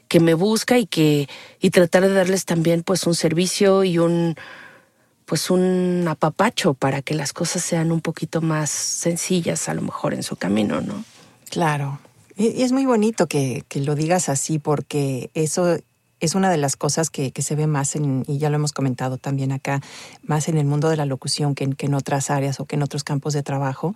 [0.08, 1.28] que me busca y que,
[1.60, 4.36] y tratar de darles también pues un servicio y un,
[5.24, 10.14] pues un apapacho para que las cosas sean un poquito más sencillas a lo mejor
[10.14, 11.04] en su camino, ¿no?
[11.50, 12.00] Claro.
[12.36, 15.78] Y es muy bonito que, que lo digas así porque eso
[16.20, 19.18] es una de las cosas que, se ve más en, y ya lo hemos comentado
[19.18, 19.80] también acá,
[20.22, 23.04] más en el mundo de la locución que en, otras áreas o que en otros
[23.04, 23.94] campos de trabajo.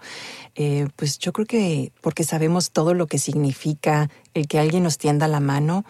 [0.55, 4.99] Eh, pues yo creo que porque sabemos todo lo que significa el que alguien nos
[4.99, 5.85] tienda la mano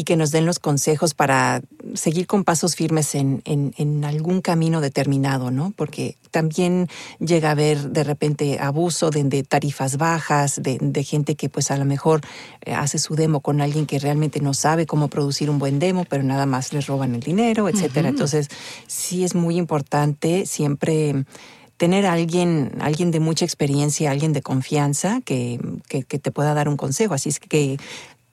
[0.00, 1.60] y que nos den los consejos para
[1.94, 5.74] seguir con pasos firmes en, en, algún camino determinado, ¿no?
[5.76, 11.50] Porque también llega a haber de repente abuso de, tarifas bajas, de, de, gente que
[11.50, 12.22] pues a lo mejor
[12.64, 16.06] eh, hace su demo con alguien que realmente no sabe cómo producir un buen demo,
[16.08, 18.08] pero nada más les roban el dinero, etcétera.
[18.08, 18.48] Entonces,
[18.86, 21.26] sí es muy importante siempre
[21.80, 26.52] tener a alguien, alguien de mucha experiencia, alguien de confianza que, que, que, te pueda
[26.52, 27.14] dar un consejo.
[27.14, 27.78] Así es que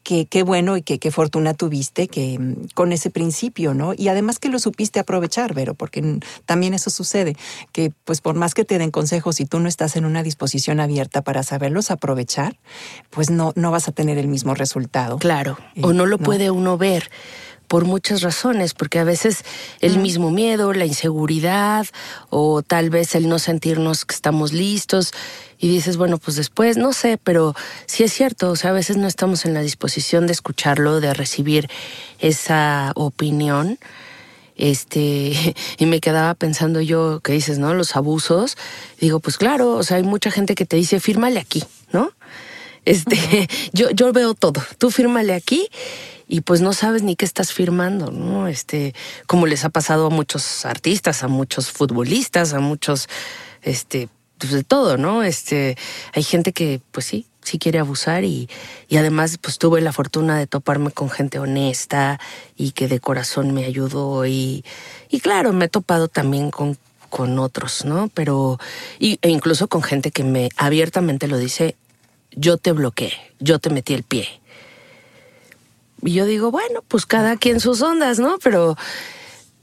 [0.03, 2.37] qué bueno y qué fortuna tuviste que
[2.73, 3.93] con ese principio, ¿no?
[3.95, 7.37] Y además que lo supiste aprovechar, Vero, porque también eso sucede,
[7.71, 10.81] que pues por más que te den consejos y tú no estás en una disposición
[10.81, 12.57] abierta para saberlos aprovechar,
[13.11, 15.19] pues no, no vas a tener el mismo resultado.
[15.19, 17.09] Claro, o no lo puede uno ver
[17.67, 19.43] por muchas razones, porque a veces
[19.81, 21.85] el mismo miedo, la inseguridad
[22.29, 25.13] o tal vez el no sentirnos que estamos listos
[25.59, 28.97] y dices, bueno, pues después, no sé, pero sí es cierto, o sea, a veces
[28.97, 31.69] no estamos en la disposición de escucharlo, de recibir
[32.19, 33.79] esa opinión.
[34.55, 37.73] Este, y me quedaba pensando yo, que dices, ¿no?
[37.73, 38.57] Los abusos.
[38.99, 42.11] Digo, pues claro, o sea, hay mucha gente que te dice, fírmale aquí, ¿no?
[42.85, 45.67] Este, yo, yo veo todo, tú fírmale aquí
[46.27, 48.47] y pues no sabes ni qué estás firmando, ¿no?
[48.47, 48.93] Este,
[49.27, 53.07] como les ha pasado a muchos artistas, a muchos futbolistas, a muchos,
[53.61, 55.23] este, pues de todo, ¿no?
[55.23, 55.77] Este,
[56.13, 58.49] hay gente que, pues sí, sí quiere abusar y,
[58.89, 62.19] y además, pues tuve la fortuna de toparme con gente honesta
[62.57, 64.65] y que de corazón me ayudó y,
[65.09, 66.77] y claro, me he topado también con,
[67.09, 68.09] con otros, ¿no?
[68.13, 68.59] Pero,
[68.99, 71.77] y, e incluso con gente que me abiertamente lo dice,
[72.31, 74.27] yo te bloqueé, yo te metí el pie
[76.01, 78.37] y yo digo, bueno, pues cada quien sus ondas, ¿no?
[78.43, 78.75] Pero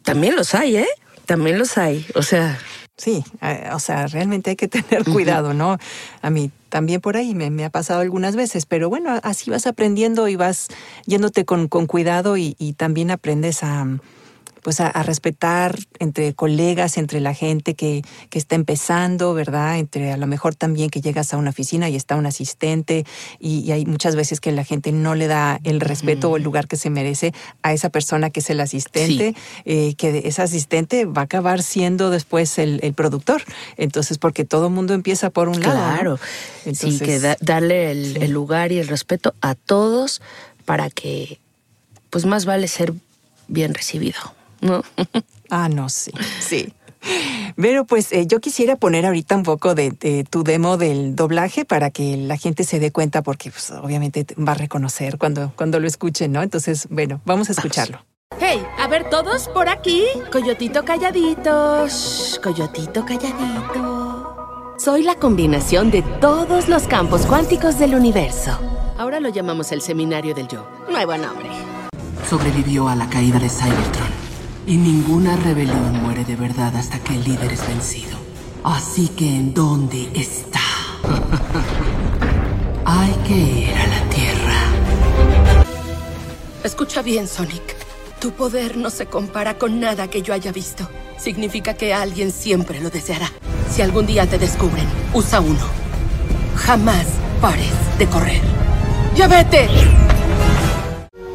[0.03, 0.89] también los hay, ¿eh?
[1.27, 2.07] También los hay.
[2.15, 2.59] O sea.
[2.97, 5.79] Sí, eh, o sea, realmente hay que tener cuidado, ¿no?
[6.23, 10.29] A mí también por ahí me, ha pasado algunas veces, pero bueno, así vas aprendiendo
[10.29, 10.69] y vas
[11.05, 13.85] yéndote con, con cuidado y, y también aprendes a,
[14.65, 19.79] pues a, respetar entre colegas, entre la gente que, que, está empezando, ¿verdad?
[19.79, 23.05] Entre a lo mejor también que llegas a una oficina y está un asistente
[23.39, 26.67] y, hay muchas veces que la gente no le da el respeto o el lugar
[26.67, 29.35] que se merece a esa persona que es el asistente,
[29.67, 33.43] eh, que ese asistente va a acabar siendo después el, productor.
[33.77, 35.75] Entonces, porque todo el mundo empieza por un lado.
[35.75, 36.19] Claro,
[36.73, 40.23] sí, que darle el, el lugar y el respeto a todos
[40.65, 41.39] para que,
[42.09, 42.95] pues más vale ser
[43.49, 44.17] bien recibido.
[44.65, 44.83] ¿No?
[45.51, 46.73] ah, no, sí, sí.
[47.57, 49.93] Pero pues eh, yo quisiera poner ahorita un poco de,
[50.29, 54.53] tu demo del doblaje para que la gente se dé cuenta porque pues, obviamente va
[54.53, 56.43] a reconocer cuando, cuando lo escuchen, ¿no?
[56.43, 58.05] Entonces, bueno, vamos a escucharlo.
[58.41, 60.05] Hey, a ver todos por aquí.
[60.33, 61.87] Coyotito calladito.
[62.43, 64.75] coyotito calladito.
[64.79, 68.59] Soy la combinación de todos los campos cuánticos del universo.
[68.99, 70.67] Ahora lo llamamos el Seminario del Yo.
[70.91, 71.51] Nuevo nombre.
[72.29, 74.24] Sobrevivió a la caída de Cybertron
[74.67, 78.19] y ninguna rebelión muere de verdad hasta que el líder es vencido.
[78.63, 80.61] Así que ¿en dónde está?
[82.87, 84.55] Hay que ir a la Tierra.
[86.63, 87.77] Escucha bien, Sonic.
[88.21, 90.89] Tu poder no se compara con nada que yo haya visto.
[91.19, 93.31] Significa que alguien siempre lo deseará.
[93.71, 95.67] Si algún día te descubren, usa uno.
[96.57, 97.07] Jamás
[97.41, 98.41] pares de correr.
[99.15, 99.69] ¡Ya vete!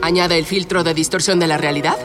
[0.01, 1.97] ¿Añade el filtro de distorsión de la realidad?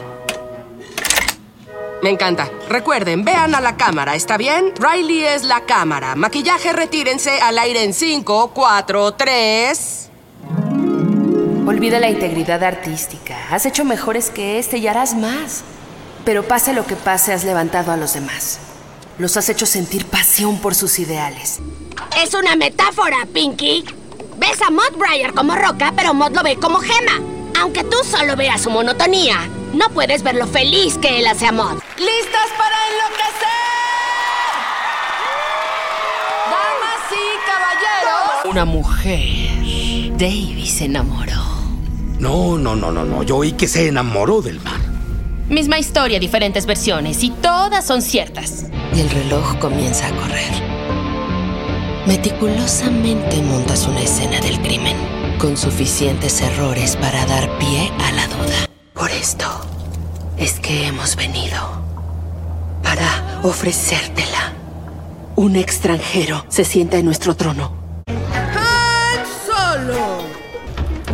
[2.01, 2.49] Me encanta.
[2.69, 4.73] Recuerden, vean a la cámara, ¿está bien?
[4.77, 6.15] Riley es la cámara.
[6.15, 10.09] Maquillaje, retírense al aire en 5, 4, 3.
[11.65, 13.35] Olvida la integridad artística.
[13.49, 15.63] Has hecho mejores que este y harás más.
[16.23, 18.59] Pero pase lo que pase, has levantado a los demás.
[19.17, 21.59] Los has hecho sentir pasión por sus ideales.
[22.21, 23.85] Es una metáfora, Pinky.
[24.37, 27.21] Ves a Mod Breyer como roca, pero Mod lo ve como gema.
[27.59, 29.37] Aunque tú solo veas su monotonía,
[29.75, 31.79] no puedes ver lo feliz que él hace a Mod.
[31.97, 33.45] ¡Listas para enloquecer!
[36.49, 38.51] ¡Damas y caballeros!
[38.51, 39.45] Una mujer.
[40.17, 41.43] Davy se enamoró.
[42.19, 43.23] No, no, no, no, no.
[43.23, 44.79] Yo oí que se enamoró del mar.
[45.49, 48.65] Misma historia, diferentes versiones, y todas son ciertas.
[48.95, 50.51] Y el reloj comienza a correr.
[52.07, 54.95] Meticulosamente montas una escena del crimen,
[55.37, 58.64] con suficientes errores para dar pie a la duda.
[58.95, 59.45] Por esto
[60.37, 61.59] es que hemos venido.
[62.81, 64.53] Para ofrecértela.
[65.35, 67.73] Un extranjero se sienta en nuestro trono.
[68.07, 70.23] ¡Han Solo!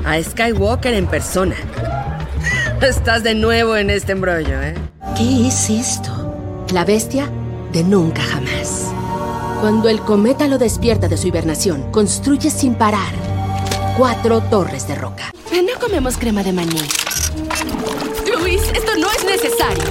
[0.05, 1.55] A Skywalker en persona.
[2.81, 4.75] Estás de nuevo en este embrollo, ¿eh?
[5.17, 6.35] ¿Qué es esto?
[6.71, 7.29] La bestia
[7.73, 8.91] de nunca jamás.
[9.59, 13.11] Cuando el cometa lo despierta de su hibernación, construye sin parar
[13.97, 15.31] cuatro torres de roca.
[15.51, 16.79] No comemos crema de maní.
[19.43, 19.83] Necesario.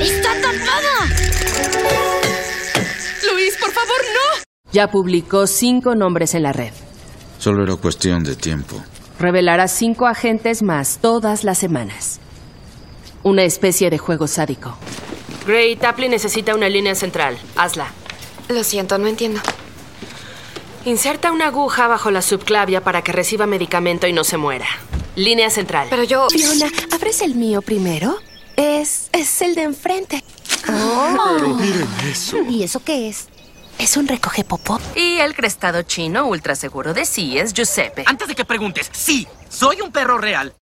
[0.00, 1.06] ¡Está tapada!
[3.30, 4.44] Luis, por favor, no.
[4.72, 6.72] Ya publicó cinco nombres en la red.
[7.38, 8.82] Solo era cuestión de tiempo.
[9.18, 12.20] Revelará cinco agentes más todas las semanas.
[13.22, 14.76] Una especie de juego sádico.
[15.46, 17.38] Gray, Tapley necesita una línea central.
[17.56, 17.86] Hazla.
[18.48, 19.40] Lo siento, no entiendo.
[20.84, 24.66] Inserta una aguja bajo la subclavia para que reciba medicamento y no se muera.
[25.16, 25.88] Línea central.
[25.90, 26.28] Pero yo...
[26.30, 28.18] Fiona, ¿abres el mío primero?
[28.56, 29.08] Es...
[29.12, 30.22] es el de enfrente.
[30.66, 32.42] Pero miren eso.
[32.42, 33.28] ¿Y eso qué es?
[33.78, 34.80] Es un recoge popó.
[34.94, 38.04] Y el crestado chino ultra seguro de sí es Giuseppe.
[38.06, 40.54] Antes de que preguntes, sí, soy un perro real.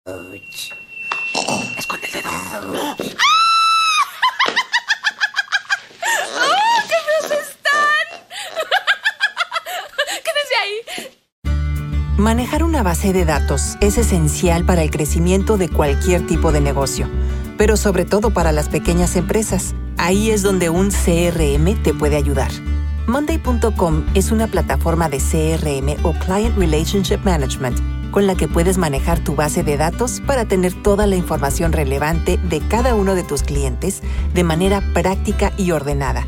[1.77, 2.31] Esconde el dedo.
[6.89, 8.07] ¡Qué feos están!
[10.25, 10.79] ¡Quédense ahí!
[12.19, 17.09] Manejar una base de datos es esencial para el crecimiento de cualquier tipo de negocio,
[17.59, 19.75] pero sobre todo para las pequeñas empresas.
[19.99, 22.53] Ahí es donde un CRM te puede ayudar.
[23.09, 27.81] Monday.com es una plataforma de CRM o Client Relationship Management
[28.13, 32.39] con la que puedes manejar tu base de datos para tener toda la información relevante
[32.49, 36.25] de cada uno de tus clientes de manera práctica y ordenada,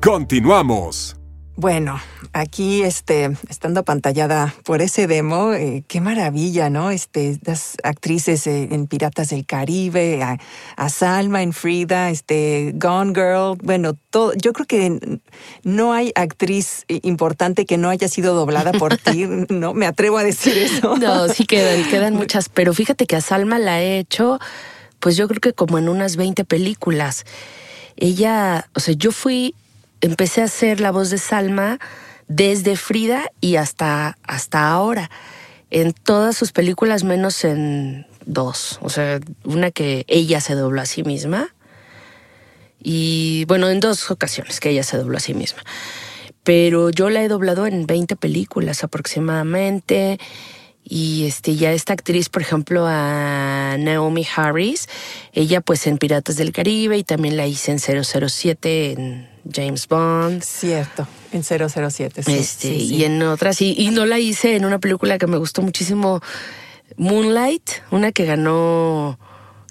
[0.00, 1.16] Continuamos.
[1.56, 2.00] Bueno,
[2.32, 6.90] aquí este, estando apantallada por ese demo, eh, qué maravilla, ¿no?
[6.90, 10.38] Este, las actrices eh, en Piratas del Caribe, a,
[10.76, 15.20] a Salma en Frida, este, Gone Girl, bueno, todo, yo creo que
[15.62, 19.74] no hay actriz importante que no haya sido doblada por ti, ¿no?
[19.74, 20.96] Me atrevo a decir eso.
[20.96, 24.40] No, sí quedan, quedan muchas, pero fíjate que a Salma la he hecho,
[24.98, 27.24] pues yo creo que como en unas 20 películas.
[27.96, 29.54] Ella, o sea, yo fui
[30.04, 31.78] empecé a hacer la voz de Salma
[32.28, 35.10] desde Frida y hasta, hasta ahora.
[35.70, 38.78] En todas sus películas, menos en dos.
[38.82, 41.54] O sea, una que ella se dobló a sí misma.
[42.82, 45.62] Y bueno, en dos ocasiones que ella se dobló a sí misma.
[46.42, 50.18] Pero yo la he doblado en 20 películas aproximadamente.
[50.84, 54.86] Y este, ya esta actriz, por ejemplo, a Naomi Harris,
[55.32, 60.42] ella pues en Piratas del Caribe y también la hice en 007 en James Bond.
[60.42, 62.22] Cierto, en 007.
[62.22, 62.94] Sí, este, sí, sí.
[62.94, 66.20] Y en otras, y, y no la hice en una película que me gustó muchísimo,
[66.96, 69.18] Moonlight, una que ganó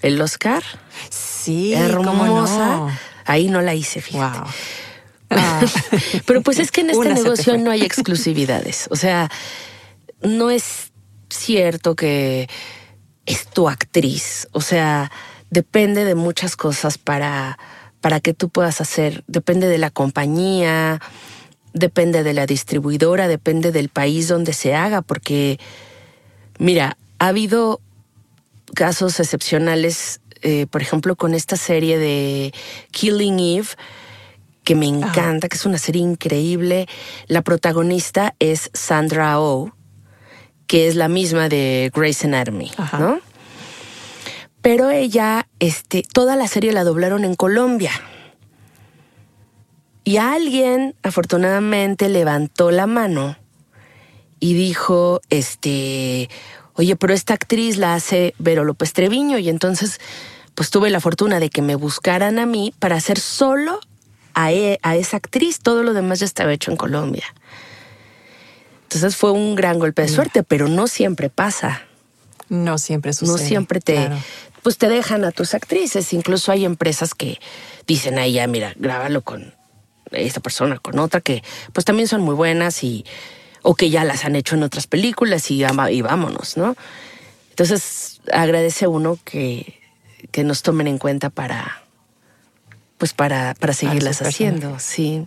[0.02, 0.62] el Oscar.
[1.10, 2.08] Sí, hermosa.
[2.10, 2.90] ¿cómo no?
[3.24, 4.38] Ahí no la hice, fíjate.
[4.38, 4.48] Wow.
[5.36, 5.60] Ah.
[6.26, 8.86] Pero pues es que en este negocio no hay exclusividades.
[8.90, 9.30] O sea,
[10.22, 10.92] no es
[11.28, 12.48] cierto que
[13.26, 14.46] es tu actriz.
[14.52, 15.10] O sea,
[15.50, 17.58] depende de muchas cosas para,
[18.04, 19.24] para que tú puedas hacer.
[19.28, 21.00] Depende de la compañía,
[21.72, 25.58] depende de la distribuidora, depende del país donde se haga, porque,
[26.58, 27.80] mira, ha habido
[28.74, 32.52] casos excepcionales, eh, por ejemplo, con esta serie de
[32.90, 33.68] Killing Eve,
[34.64, 36.86] que me encanta, que es una serie increíble.
[37.26, 39.72] La protagonista es Sandra Oh,
[40.66, 43.18] que es la misma de Grey's Anatomy, ¿no?
[44.64, 47.90] Pero ella, este, toda la serie la doblaron en Colombia.
[50.04, 53.36] Y alguien, afortunadamente, levantó la mano
[54.40, 56.30] y dijo, este,
[56.72, 59.36] oye, pero esta actriz la hace Vero López Treviño.
[59.36, 60.00] Y entonces,
[60.54, 63.80] pues tuve la fortuna de que me buscaran a mí para hacer solo
[64.32, 65.58] a, e, a esa actriz.
[65.58, 67.26] Todo lo demás ya estaba hecho en Colombia.
[68.84, 71.82] Entonces fue un gran golpe de suerte, pero no siempre pasa.
[72.48, 73.32] No siempre sucede.
[73.32, 74.10] No siempre te,
[74.64, 76.14] pues te dejan a tus actrices.
[76.14, 77.38] Incluso hay empresas que
[77.86, 79.54] dicen, ahí ya, mira, grábalo con
[80.10, 81.44] esta persona, con otra, que
[81.74, 83.04] pues también son muy buenas y,
[83.62, 86.76] o que ya las han hecho en otras películas y, y vámonos, ¿no?
[87.50, 89.80] Entonces agradece uno que,
[90.30, 91.82] que nos tomen en cuenta para,
[92.96, 95.26] pues para, para seguirlas haciendo, sí.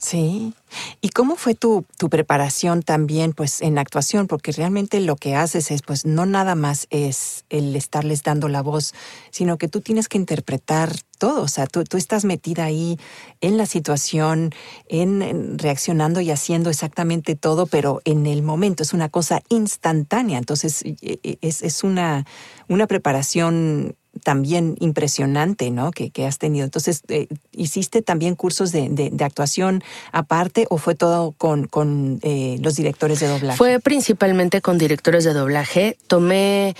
[0.00, 0.54] Sí.
[1.00, 4.28] ¿Y cómo fue tu, tu, preparación también, pues, en actuación?
[4.28, 8.62] Porque realmente lo que haces es, pues, no nada más es el estarles dando la
[8.62, 8.94] voz,
[9.30, 11.42] sino que tú tienes que interpretar todo.
[11.42, 12.98] O sea, tú, tú estás metida ahí
[13.40, 14.54] en la situación,
[14.88, 20.38] en, reaccionando y haciendo exactamente todo, pero en el momento es una cosa instantánea.
[20.38, 22.24] Entonces, e, e, es, es una,
[22.68, 25.90] una preparación también impresionante, ¿no?
[25.90, 26.64] Que, has tenido.
[26.64, 29.82] Entonces, eh, ¿hiciste también cursos de, actuación
[30.12, 33.56] aparte o fue todo con, con eh, los directores de doblaje?
[33.56, 35.96] Fue principalmente con directores de doblaje.
[36.06, 36.74] Tomé,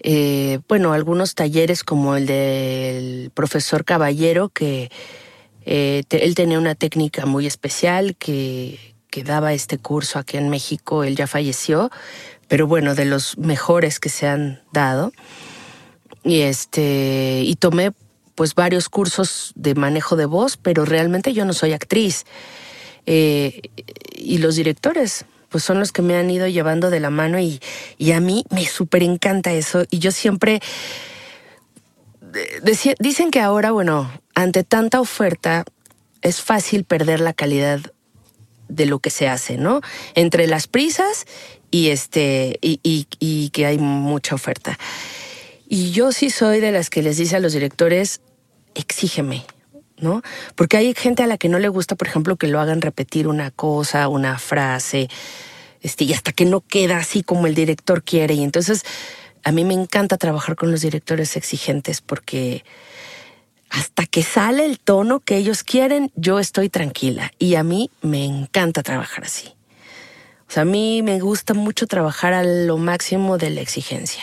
[0.00, 4.90] eh, bueno, algunos talleres como el del profesor Caballero, que
[5.64, 8.78] él tenía una técnica muy especial que,
[9.10, 11.04] que daba este curso aquí en México.
[11.04, 11.90] Él ya falleció,
[12.48, 15.12] pero bueno, de los mejores que se han dado
[16.24, 17.92] y este y tomé
[18.34, 22.24] pues varios cursos de manejo de voz, pero realmente yo no soy actriz.
[23.06, 23.60] Eh,
[24.16, 27.60] y los directores, pues son los que me han ido llevando de la mano y,
[27.98, 29.84] y a mí me súper encanta eso.
[29.90, 30.60] Y yo siempre...
[32.98, 35.64] dicen que ahora, bueno, ante tanta oferta,
[36.22, 37.80] es fácil perder la calidad
[38.68, 39.80] de lo que se hace, ¿no?
[40.14, 41.26] Entre las prisas
[41.70, 44.76] y este y, y que hay mucha oferta.
[45.74, 48.20] Y yo sí soy de las que les dice a los directores,
[48.76, 49.44] exígeme,
[49.98, 50.22] ¿no?
[50.54, 53.26] Porque hay gente a la que no le gusta, por ejemplo, que lo hagan repetir
[53.26, 55.08] una cosa, una frase,
[55.80, 58.34] este, y hasta que no queda así como el director quiere.
[58.34, 58.84] Y entonces
[59.42, 62.64] a mí me encanta trabajar con los directores exigentes porque
[63.68, 67.32] hasta que sale el tono que ellos quieren, yo estoy tranquila.
[67.40, 69.48] Y a mí me encanta trabajar así.
[70.48, 74.22] O sea, a mí me gusta mucho trabajar a lo máximo de la exigencia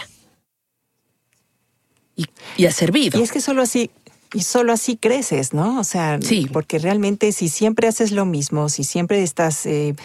[2.57, 3.19] y, ha servido.
[3.19, 3.89] Y es que solo así,
[4.33, 5.79] y solo así creces, ¿no?
[5.79, 6.47] O sea, sí.
[6.51, 9.95] porque realmente si siempre haces lo mismo, si siempre estás, eh,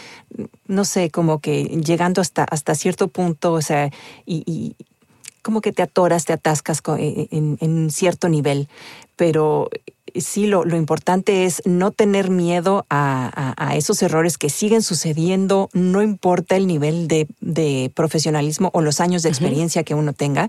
[0.67, 3.91] no sé, como que llegando hasta, hasta cierto punto, o sea,
[4.25, 4.75] y,
[5.43, 8.69] como que te atoras, te atascas eh, en, en cierto nivel,
[9.15, 9.71] pero
[10.21, 15.69] sí lo, lo, importante es no tener miedo a, a, esos errores que siguen sucediendo,
[15.73, 20.49] no importa el nivel de, de profesionalismo o los años de experiencia que uno tenga.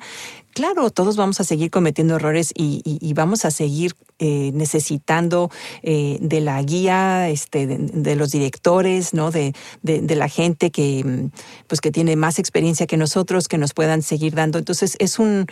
[0.58, 5.52] Claro, todos vamos a seguir cometiendo errores y, y, vamos a seguir eh, necesitando
[5.84, 9.30] eh, de la guía, este, de, los directores, ¿no?
[9.30, 9.54] De,
[9.84, 11.30] de, la gente que,
[11.68, 14.58] pues, que tiene más experiencia que nosotros, que nos puedan seguir dando.
[14.58, 15.46] Entonces, es un,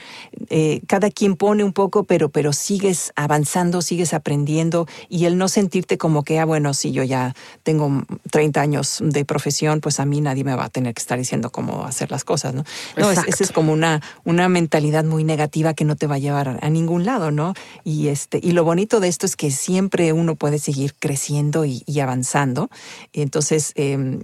[0.50, 5.50] eh, cada quien pone un poco, pero, pero sigues avanzando, sigues aprendiendo y el no
[5.50, 7.92] sentirte como que, ah, bueno, si yo ya tengo
[8.32, 11.52] 30 años de profesión, pues a mí nadie me va a tener que estar diciendo
[11.52, 12.64] cómo hacer las cosas, ¿no?
[12.98, 16.60] No, esa es como una, una mentalidad muy negativa que no te va a llevar
[16.62, 17.54] a ningún lado, ¿no?
[17.84, 21.84] Y, este, y lo bonito de esto es que siempre uno puede seguir creciendo y,
[22.00, 22.70] avanzando.
[23.14, 24.20] Entonces, eh,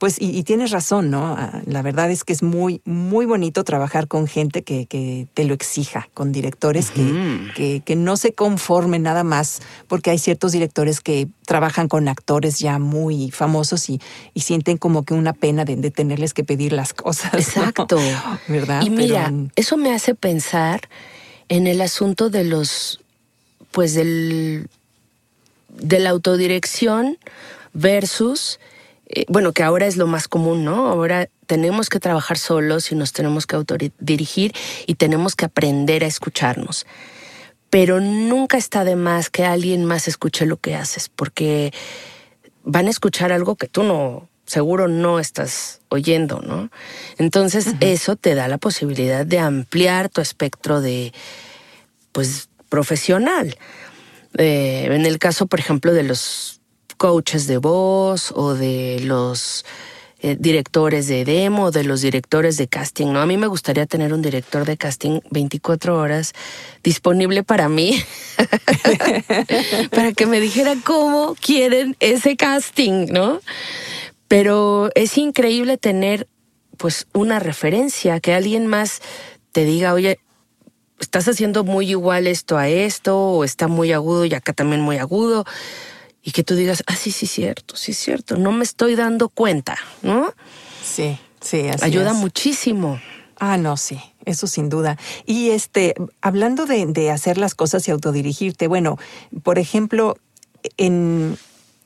[0.00, 1.36] pues, y, tienes razón, ¿no?
[1.36, 5.44] Ah, la verdad es que es muy, muy bonito trabajar con gente que, que te
[5.44, 11.02] lo exija, con directores que, que, no se conformen nada más, porque hay ciertos directores
[11.02, 14.00] que trabajan con actores ya muy famosos y,
[14.32, 17.34] y sienten como que una pena de, tenerles que pedir las cosas.
[17.34, 17.98] Exacto.
[18.48, 18.80] ¿Verdad?
[18.80, 20.80] Y mira, eso me hace pensar
[21.50, 23.02] en el asunto de los,
[23.70, 24.66] pues del,
[25.68, 27.18] de la autodirección
[27.74, 28.58] versus
[29.12, 30.86] eh, bueno, que ahora es lo más común, ¿no?
[30.86, 34.54] Ahora tenemos que trabajar solos y nos tenemos que autodirigir
[34.86, 36.86] y tenemos que aprender a escucharnos.
[37.70, 41.72] Pero nunca está de más que alguien más escuche lo que haces, porque
[42.62, 46.70] van a escuchar algo que tú no, seguro no estás oyendo, ¿no?
[47.18, 51.12] Entonces eso te da la posibilidad de ampliar tu espectro de,
[52.12, 53.56] pues, profesional.
[54.38, 56.59] Eh, en el caso, por ejemplo, de los
[57.00, 59.64] coaches de voz o de los
[60.18, 63.22] eh, directores de demo, de los directores de casting, ¿no?
[63.22, 66.34] A mí me gustaría tener un director de casting 24 horas
[66.84, 67.98] disponible para mí,
[69.90, 73.40] para que me dijera cómo quieren ese casting, ¿no?
[74.28, 76.28] Pero es increíble tener
[76.76, 79.00] pues una referencia, que alguien más
[79.52, 80.20] te diga, oye,
[80.98, 84.98] estás haciendo muy igual esto a esto, o está muy agudo y acá también muy
[84.98, 85.46] agudo,
[86.22, 89.76] y que tú digas, ah, sí, sí, cierto, sí, cierto, no me estoy dando cuenta,
[90.02, 90.32] ¿no?
[90.82, 92.16] Sí, sí, así Ayuda es.
[92.16, 93.00] muchísimo.
[93.38, 94.98] Ah, no, sí, eso sin duda.
[95.24, 98.98] Y este, hablando de, de hacer las cosas y autodirigirte, bueno,
[99.42, 100.18] por ejemplo,
[100.76, 101.38] en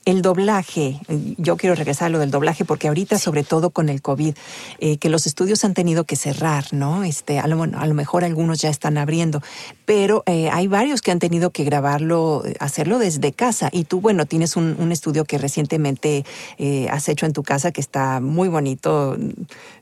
[0.05, 1.01] el doblaje,
[1.39, 4.35] yo quiero regresar a lo del doblaje porque ahorita, sobre todo con el COVID,
[4.79, 7.05] eh, que los estudios han tenido que cerrar, ¿no?
[7.05, 9.43] Este, a lo, a lo mejor algunos ya están abriendo,
[9.85, 13.69] pero eh, hay varios que han tenido que grabarlo, hacerlo desde casa.
[13.73, 16.25] Y tú, bueno, tienes un, un estudio que recientemente
[16.59, 19.17] eh, has hecho en tu casa que está muy bonito,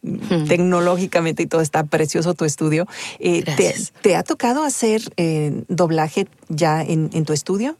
[0.02, 0.48] Hmm.
[0.48, 2.86] tecnológicamente y todo está precioso tu estudio.
[3.20, 3.74] Eh, ¿te.
[4.02, 7.76] ¿Te ha tocado hacer eh, doblaje ya en, en tu estudio?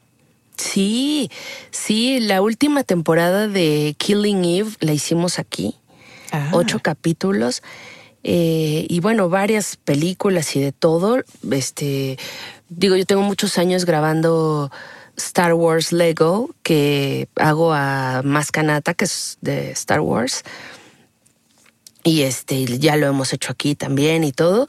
[0.57, 1.31] Sí,
[1.71, 5.77] sí, la última temporada de Killing Eve la hicimos aquí,
[6.31, 6.51] Ah.
[6.53, 7.63] ocho capítulos.
[8.25, 11.19] eh, y bueno, varias películas y de todo.
[11.51, 12.17] Este,
[12.69, 14.71] digo, yo tengo muchos años grabando
[15.17, 20.45] Star Wars Lego, que hago a Mascanata, que es de Star Wars.
[22.05, 24.69] Y este, ya lo hemos hecho aquí también y todo.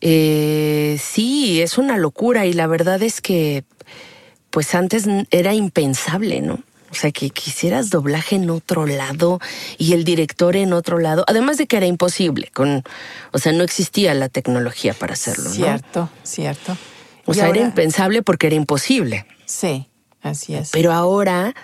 [0.00, 3.64] Eh, sí, es una locura y la verdad es que
[4.50, 6.60] pues antes era impensable, ¿no?
[6.90, 9.40] O sea, que quisieras doblaje en otro lado
[9.76, 12.82] y el director en otro lado, además de que era imposible, con,
[13.32, 15.50] o sea, no existía la tecnología para hacerlo, ¿no?
[15.50, 16.76] Cierto, cierto.
[17.26, 19.26] O Y sea, era impensable porque era imposible.
[19.44, 19.86] Sí,
[20.22, 20.70] así es.
[20.70, 21.54] Pero ahora,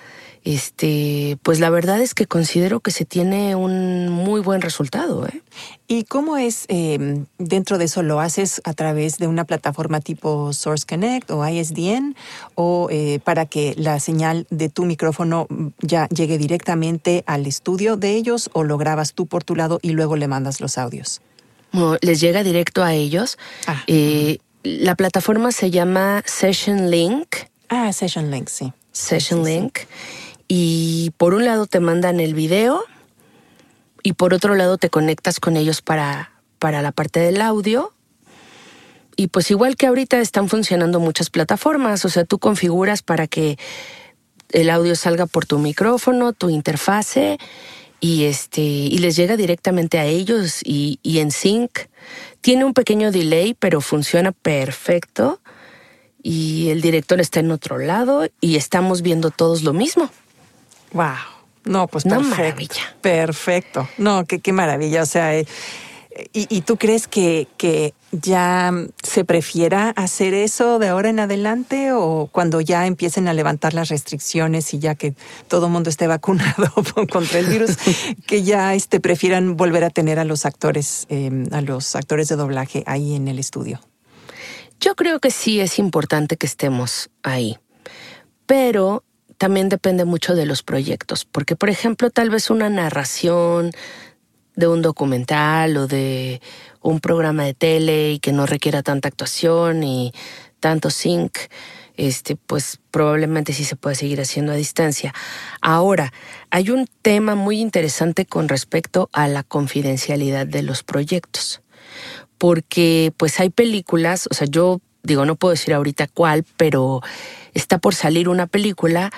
[0.44, 5.42] este, pues la verdad es que considero que se tiene un muy buen resultado, ¿eh?
[5.88, 8.02] ¿Y cómo es eh, dentro de eso?
[8.02, 12.14] ¿Lo haces a través de una plataforma tipo Source Connect o ISDN
[12.54, 15.46] o eh, para que la señal de tu micrófono
[15.80, 19.90] ya llegue directamente al estudio de ellos o lo grabas tú por tu lado y
[19.90, 21.22] luego le mandas los audios?
[22.02, 23.38] Les llega directo a ellos.
[23.66, 23.82] Ah.
[23.86, 27.36] Eh, la plataforma se llama Session Link.
[27.68, 28.72] Ah, Session Link, sí.
[28.92, 29.78] Session Link.
[30.56, 32.84] Y por un lado te mandan el video
[34.04, 36.30] y por otro lado te conectas con ellos para,
[36.60, 37.92] para la parte del audio.
[39.16, 43.58] Y pues igual que ahorita están funcionando muchas plataformas, o sea, tú configuras para que
[44.52, 47.38] el audio salga por tu micrófono, tu interfase
[47.98, 51.80] y este y les llega directamente a ellos y, y en sync.
[52.42, 55.40] Tiene un pequeño delay, pero funciona perfecto
[56.22, 60.12] y el director está en otro lado y estamos viendo todos lo mismo.
[60.94, 61.14] Wow.
[61.64, 62.36] No, pues Una perfecto.
[62.42, 62.96] maravilla.
[63.00, 63.88] Perfecto.
[63.98, 65.02] No, qué, qué maravilla.
[65.02, 65.46] O sea, eh,
[66.32, 68.70] ¿y, y tú crees que, que ya
[69.02, 73.88] se prefiera hacer eso de ahora en adelante o cuando ya empiecen a levantar las
[73.88, 75.14] restricciones y ya que
[75.48, 76.70] todo el mundo esté vacunado
[77.10, 77.76] contra el virus,
[78.26, 82.36] que ya este, prefieran volver a tener a los actores, eh, a los actores de
[82.36, 83.80] doblaje ahí en el estudio?
[84.80, 87.56] Yo creo que sí es importante que estemos ahí,
[88.44, 89.03] pero
[89.38, 93.70] también depende mucho de los proyectos, porque por ejemplo tal vez una narración
[94.56, 96.40] de un documental o de
[96.80, 100.12] un programa de tele y que no requiera tanta actuación y
[100.60, 101.36] tanto sync,
[101.96, 105.14] este, pues probablemente sí se puede seguir haciendo a distancia.
[105.60, 106.12] Ahora,
[106.50, 111.60] hay un tema muy interesante con respecto a la confidencialidad de los proyectos
[112.38, 117.02] porque pues hay películas, o sea, yo digo, no puedo decir ahorita cuál, pero
[117.54, 119.10] está por salir una película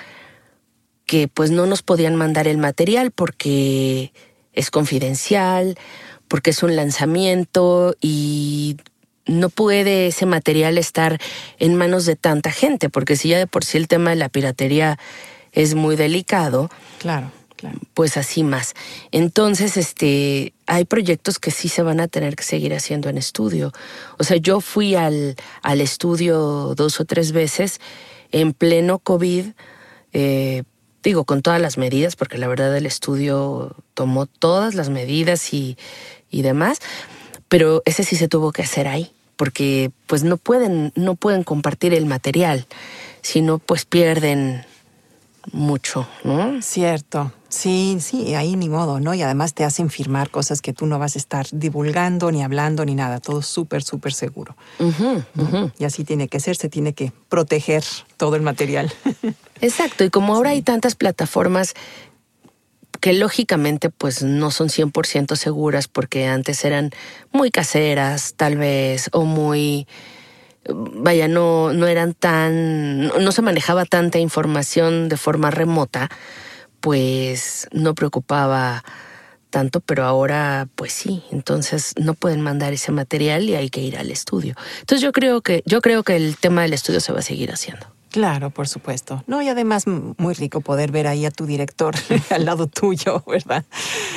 [1.05, 4.11] que pues no nos podían mandar el material porque
[4.53, 5.77] es confidencial,
[6.27, 8.77] porque es un lanzamiento y
[9.25, 11.19] no puede ese material estar
[11.59, 14.29] en manos de tanta gente, porque si ya de por sí el tema de la
[14.29, 14.97] piratería
[15.51, 16.69] es muy delicado,
[16.99, 17.77] Claro, claro.
[17.93, 18.73] pues así más.
[19.11, 23.71] Entonces, este, hay proyectos que sí se van a tener que seguir haciendo en estudio.
[24.17, 27.79] O sea, yo fui al, al estudio dos o tres veces
[28.31, 29.47] en pleno COVID,
[30.13, 30.63] eh,
[31.03, 35.77] digo, con todas las medidas, porque la verdad el estudio tomó todas las medidas y,
[36.29, 36.79] y demás,
[37.47, 41.93] pero ese sí se tuvo que hacer ahí, porque pues no pueden, no pueden compartir
[41.93, 42.65] el material,
[43.21, 44.65] sino pues pierden
[45.51, 46.61] mucho, ¿no?
[46.61, 47.31] Cierto.
[47.49, 49.13] Sí, sí, ahí ni modo, ¿no?
[49.13, 52.83] Y además te hacen firmar cosas que tú no vas a estar divulgando, ni hablando,
[52.83, 53.19] ni nada.
[53.19, 54.55] Todo súper, súper seguro.
[55.79, 57.83] Y así tiene que ser, se tiene que proteger
[58.17, 58.91] todo el material.
[59.61, 61.73] Exacto, y como ahora hay tantas plataformas
[62.99, 66.91] que lógicamente pues no son 100% seguras porque antes eran
[67.31, 69.87] muy caseras tal vez o muy
[70.73, 76.09] vaya no no eran tan no se manejaba tanta información de forma remota
[76.79, 78.83] pues no preocupaba
[79.49, 83.97] tanto, pero ahora pues sí, entonces no pueden mandar ese material y hay que ir
[83.97, 84.55] al estudio.
[84.79, 87.51] Entonces yo creo que yo creo que el tema del estudio se va a seguir
[87.51, 87.87] haciendo.
[88.11, 89.23] Claro, por supuesto.
[89.27, 91.93] No, y además muy rico poder ver ahí a tu director
[92.29, 93.65] al lado tuyo, ¿verdad?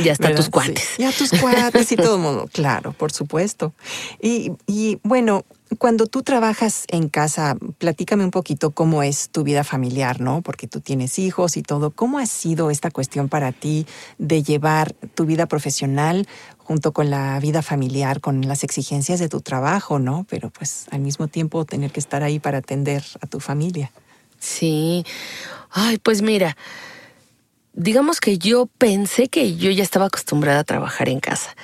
[0.02, 0.90] Ya está tus cuates.
[0.96, 2.48] ya tus cuates y todo el mundo.
[2.52, 3.74] Claro, por supuesto.
[4.22, 5.44] Y, y bueno,
[5.78, 10.42] cuando tú trabajas en casa, platícame un poquito cómo es tu vida familiar, ¿no?
[10.42, 11.90] Porque tú tienes hijos y todo.
[11.90, 13.86] ¿Cómo ha sido esta cuestión para ti
[14.18, 16.26] de llevar tu vida profesional
[16.58, 20.26] junto con la vida familiar, con las exigencias de tu trabajo, ¿no?
[20.28, 23.90] Pero pues al mismo tiempo tener que estar ahí para atender a tu familia.
[24.38, 25.04] Sí.
[25.70, 26.56] Ay, pues mira,
[27.72, 31.54] digamos que yo pensé que yo ya estaba acostumbrada a trabajar en casa,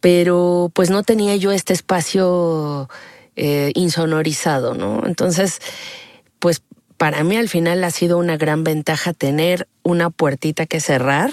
[0.00, 2.88] pero pues no tenía yo este espacio
[3.36, 5.02] eh, insonorizado, ¿no?
[5.06, 5.60] Entonces,
[6.38, 6.62] pues
[6.96, 11.30] para mí al final ha sido una gran ventaja tener una puertita que cerrar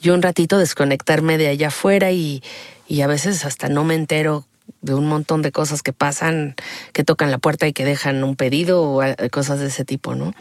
[0.00, 2.42] y un ratito desconectarme de allá afuera y,
[2.88, 4.46] y a veces hasta no me entero
[4.80, 6.56] de un montón de cosas que pasan,
[6.92, 10.34] que tocan la puerta y que dejan un pedido o cosas de ese tipo, ¿no?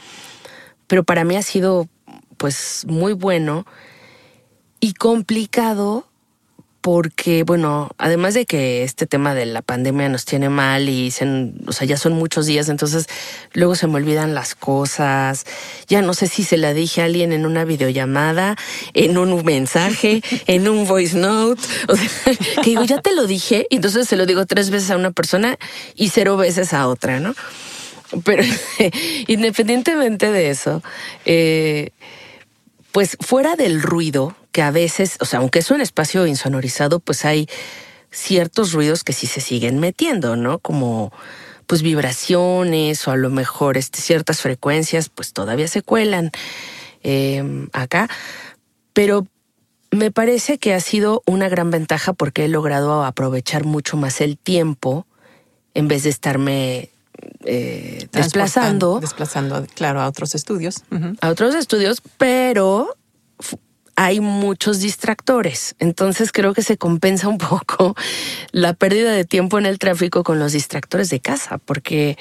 [0.87, 1.87] Pero para mí ha sido
[2.37, 3.65] pues muy bueno
[4.79, 6.10] y complicado
[6.81, 11.13] porque, bueno, además de que este tema de la pandemia nos tiene mal y
[11.67, 13.07] o sea, ya son muchos días, entonces
[13.53, 15.45] luego se me olvidan las cosas.
[15.87, 18.55] Ya no sé si se la dije a alguien en una videollamada,
[18.93, 21.61] en un mensaje, en un voice note.
[21.87, 24.89] O sea, que digo, ya te lo dije, y entonces se lo digo tres veces
[24.89, 25.57] a una persona
[25.95, 27.35] y cero veces a otra, ¿no?
[28.23, 28.43] Pero
[29.27, 30.81] independientemente de eso,
[31.25, 31.91] eh,
[32.91, 37.25] pues fuera del ruido, que a veces, o sea, aunque es un espacio insonorizado, pues
[37.25, 37.47] hay
[38.11, 40.59] ciertos ruidos que sí se siguen metiendo, ¿no?
[40.59, 41.13] Como
[41.67, 46.31] pues vibraciones o a lo mejor este, ciertas frecuencias, pues todavía se cuelan
[47.01, 48.09] em, acá.
[48.91, 49.25] Pero
[49.89, 54.37] me parece que ha sido una gran ventaja porque he logrado aprovechar mucho más el
[54.37, 55.07] tiempo
[55.73, 56.89] en vez de estarme
[57.45, 58.99] eh, desplazando.
[58.99, 60.83] Desplazando, claro, a otros estudios.
[61.21, 62.97] A otros estudios, pero
[64.01, 65.75] hay muchos distractores.
[65.77, 67.95] Entonces creo que se compensa un poco
[68.51, 72.17] la pérdida de tiempo en el tráfico con los distractores de casa, porque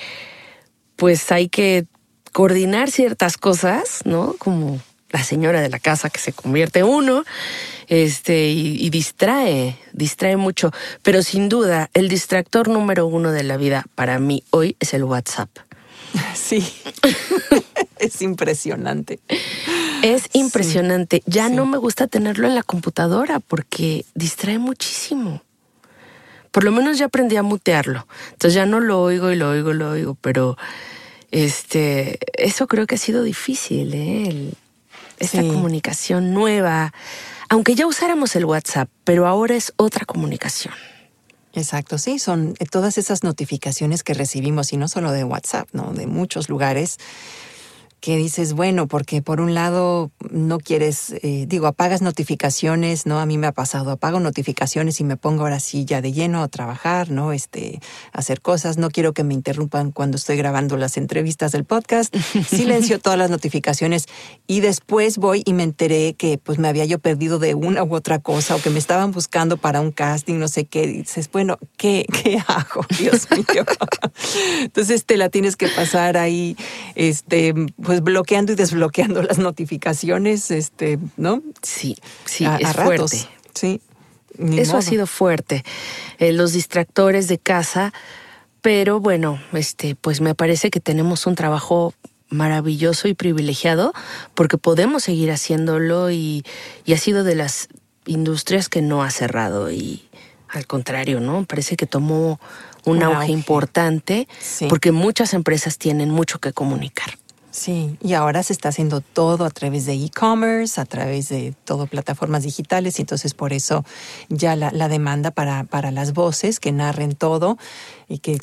[0.96, 1.86] pues hay que
[2.32, 4.34] coordinar ciertas cosas, ¿no?
[4.38, 4.78] Como
[5.08, 7.24] la señora de la casa que se convierte uno,
[7.88, 10.70] este, y, y, distrae, distrae mucho.
[11.02, 15.04] Pero sin duda, el distractor número uno de la vida para mí hoy es el
[15.04, 15.48] WhatsApp.
[16.34, 16.66] Sí,
[17.98, 19.20] es impresionante.
[20.02, 21.22] Es impresionante.
[21.26, 25.42] ya no me gusta tenerlo en la computadora porque distrae muchísimo.
[26.50, 28.06] Por lo menos ya aprendí a mutearlo.
[28.32, 30.56] Entonces ya no lo oigo y lo oigo y lo oigo, pero
[31.30, 34.52] este, eso creo que ha sido difícil, ¿eh?
[35.18, 36.92] esta comunicación nueva.
[37.48, 40.74] Aunque ya usáramos el WhatsApp, pero ahora es otra comunicación.
[41.52, 45.92] Exacto, sí, son todas esas notificaciones que recibimos y no solo de WhatsApp, ¿no?
[45.92, 46.98] De muchos lugares
[48.00, 53.20] que dices, bueno, porque por un lado no quieres, eh, digo, apagas notificaciones, ¿no?
[53.20, 56.42] A mí me ha pasado, apago notificaciones y me pongo ahora sí ya de lleno
[56.42, 57.32] a trabajar, ¿no?
[57.32, 57.80] Este,
[58.12, 62.14] hacer cosas, no quiero que me interrumpan cuando estoy grabando las entrevistas del podcast,
[62.48, 64.06] silencio todas las notificaciones
[64.46, 67.94] y después voy y me enteré que pues me había yo perdido de una u
[67.94, 71.58] otra cosa o que me estaban buscando para un casting, no sé qué, dices, bueno,
[71.76, 72.86] ¿qué, qué hago?
[72.98, 73.64] Dios mío.
[74.60, 76.56] Entonces te la tienes que pasar ahí,
[76.94, 81.42] este, pues bloqueando y desbloqueando las notificaciones, este, ¿no?
[81.62, 83.28] Sí, sí, es fuerte.
[83.54, 83.80] Sí.
[84.38, 85.64] Eso ha sido fuerte.
[86.18, 87.92] Eh, los distractores de casa,
[88.62, 91.92] pero bueno, este, pues me parece que tenemos un trabajo
[92.30, 93.92] maravilloso y privilegiado
[94.34, 96.44] porque podemos seguir haciéndolo y,
[96.84, 97.68] y ha sido de las
[98.06, 100.08] industrias que no ha cerrado y
[100.48, 101.44] al contrario, ¿no?
[101.44, 102.40] Parece que tomó
[102.84, 104.26] un, auge, importante
[104.68, 107.18] porque muchas empresas tienen mucho que comunicar.
[107.60, 111.86] Sí, y ahora se está haciendo todo a través de e-commerce, a través de todo
[111.86, 113.84] plataformas digitales, y entonces por eso
[114.30, 117.58] ya la, demanda para, para, las voces que narren todo
[118.08, 118.38] y que,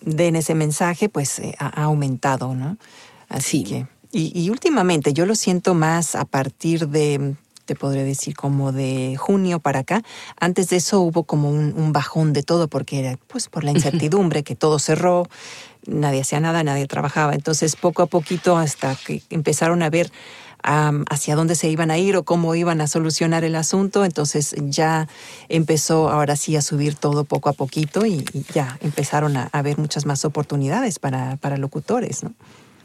[0.00, 2.78] den ese mensaje, pues eh, ha, aumentado, ¿no?
[3.28, 7.36] Así que, y, últimamente yo lo siento más a partir de,
[7.72, 10.02] te podré decir, como de junio para acá.
[10.38, 13.70] Antes de eso hubo como un, un bajón de todo porque era pues por la
[13.70, 15.26] incertidumbre que todo cerró,
[15.86, 17.34] nadie hacía nada, nadie trabajaba.
[17.34, 20.12] Entonces, poco a poquito, hasta que empezaron a ver
[20.62, 25.08] hacia dónde se iban a ir o cómo iban a solucionar el asunto, entonces ya
[25.48, 30.06] empezó ahora sí a subir todo poco a poquito y, ya empezaron a haber muchas
[30.06, 32.32] más oportunidades para, para locutores, ¿no?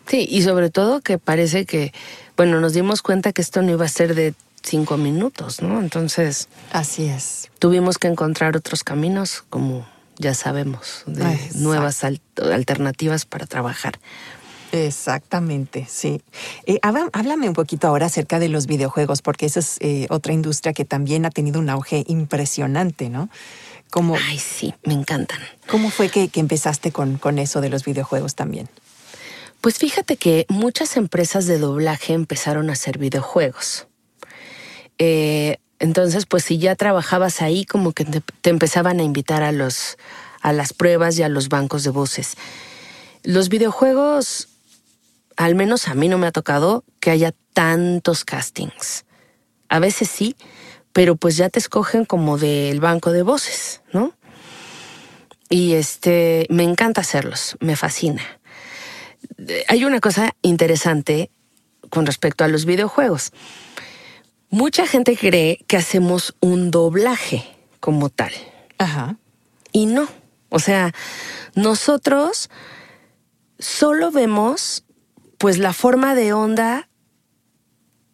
[0.08, 1.92] Sí, y sobre todo que parece que,
[2.38, 4.34] bueno, nos dimos cuenta que esto no iba a ser de
[4.64, 5.80] cinco minutos, ¿no?
[5.80, 6.50] Entonces.
[6.72, 7.50] Así es.
[7.60, 9.88] Tuvimos que encontrar otros caminos, como
[10.18, 14.00] ya sabemos, de nuevas alternativas para trabajar.
[14.72, 16.22] Exactamente, sí.
[16.66, 20.74] Eh, háblame un poquito ahora acerca de los videojuegos, porque esa es eh, otra industria
[20.74, 23.30] que también ha tenido un auge impresionante, ¿no?
[24.28, 25.40] Ay, sí, me encantan.
[25.68, 28.70] ¿Cómo fue que, empezaste con, con eso de los videojuegos también?
[29.62, 33.88] Pues fíjate que muchas empresas de doblaje empezaron a hacer videojuegos.
[34.98, 39.52] Eh, entonces, pues si ya trabajabas ahí, como que te, te, empezaban a invitar a
[39.52, 39.98] los
[40.42, 42.36] a las pruebas y a los bancos de voces.
[43.24, 44.50] Los videojuegos
[45.38, 49.06] al menos a mí no me ha tocado que haya tantos castings.
[49.70, 50.36] A veces sí,
[50.92, 54.14] pero pues ya te escogen como del banco de voces, ¿no?
[55.50, 58.24] Y este, me encanta hacerlos, me fascina.
[59.68, 61.30] Hay una cosa interesante
[61.90, 63.32] con respecto a los videojuegos.
[64.50, 67.44] Mucha gente cree que hacemos un doblaje
[67.80, 68.32] como tal.
[68.78, 69.18] Ajá.
[69.72, 70.08] Y no.
[70.50, 70.94] O sea,
[71.56, 72.50] nosotros
[73.60, 74.86] solo vemos
[75.38, 76.90] pues la forma de onda,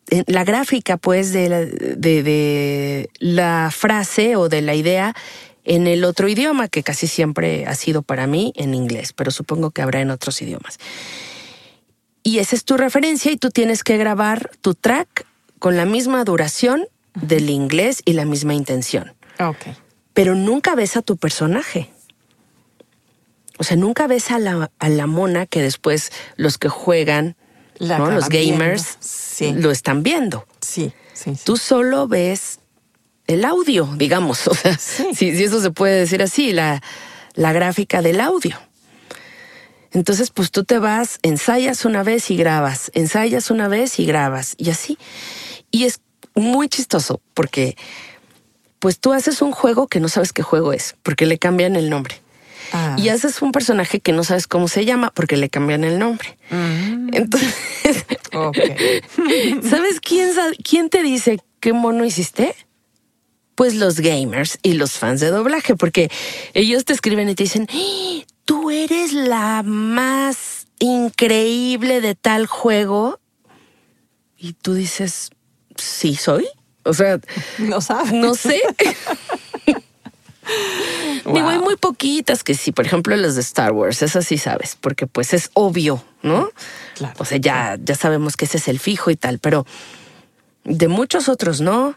[0.09, 5.15] eh, la gráfica pues de la, de, la frase o de la idea
[5.63, 9.71] en el otro idioma, que casi siempre ha sido para mí en inglés, pero supongo
[9.71, 10.77] que habrá en otros idiomas.
[12.23, 15.25] Y esa es tu referencia y tú tienes que grabar tu track
[15.63, 19.13] con la misma duración del inglés y la misma intención.
[19.39, 19.77] Okay.
[20.13, 21.89] Pero nunca ves a tu personaje.
[23.57, 27.37] O sea, nunca ves a la, a la mona que después los que juegan,
[27.79, 30.45] los gamers, lo están viendo.
[30.59, 32.59] Sí, sí, Tú solo ves
[33.27, 34.45] el audio, digamos.
[34.49, 36.83] O sea, si, eso se puede decir así, la,
[37.35, 38.57] la gráfica del audio.
[39.93, 44.55] Entonces, pues tú te vas, ensayas una vez y grabas, ensayas una vez y grabas,
[44.57, 44.97] y así.
[45.73, 45.99] Y es
[46.35, 47.75] muy chistoso porque,
[48.77, 51.89] pues tú haces un juego que no sabes qué juego es, porque le cambian el
[51.89, 52.21] nombre.
[52.71, 52.95] Ah.
[52.97, 56.37] Y haces un personaje que no sabes cómo se llama porque le cambian el nombre.
[56.51, 57.09] Mm.
[57.13, 58.05] Entonces,
[59.69, 60.31] ¿sabes quién,
[60.63, 62.55] quién te dice qué mono hiciste?
[63.55, 66.11] Pues los gamers y los fans de doblaje, porque
[66.53, 68.25] ellos te escriben y te dicen, ¡Ah!
[68.45, 73.19] tú eres la más increíble de tal juego.
[74.37, 75.31] Y tú dices,
[75.77, 76.47] sí soy.
[76.83, 77.19] O sea,
[77.59, 78.13] no sabes.
[78.13, 78.61] No sé.
[81.25, 84.77] Digo, hay muy poquitas que sí, por ejemplo, las de Star Wars, esas sí sabes,
[84.79, 86.49] porque pues es obvio, ¿no?
[86.95, 87.15] Claro.
[87.17, 89.65] O sea, ya, ya sabemos que ese es el fijo y tal, pero
[90.65, 91.95] de muchos otros no.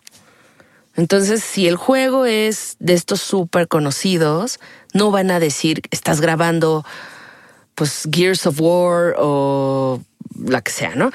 [0.95, 4.61] Entonces, si el juego es de estos súper conocidos,
[4.95, 6.87] no van a decir, estás grabando,
[7.75, 10.01] pues, Gears of War o
[10.45, 11.11] la que sea, ¿no?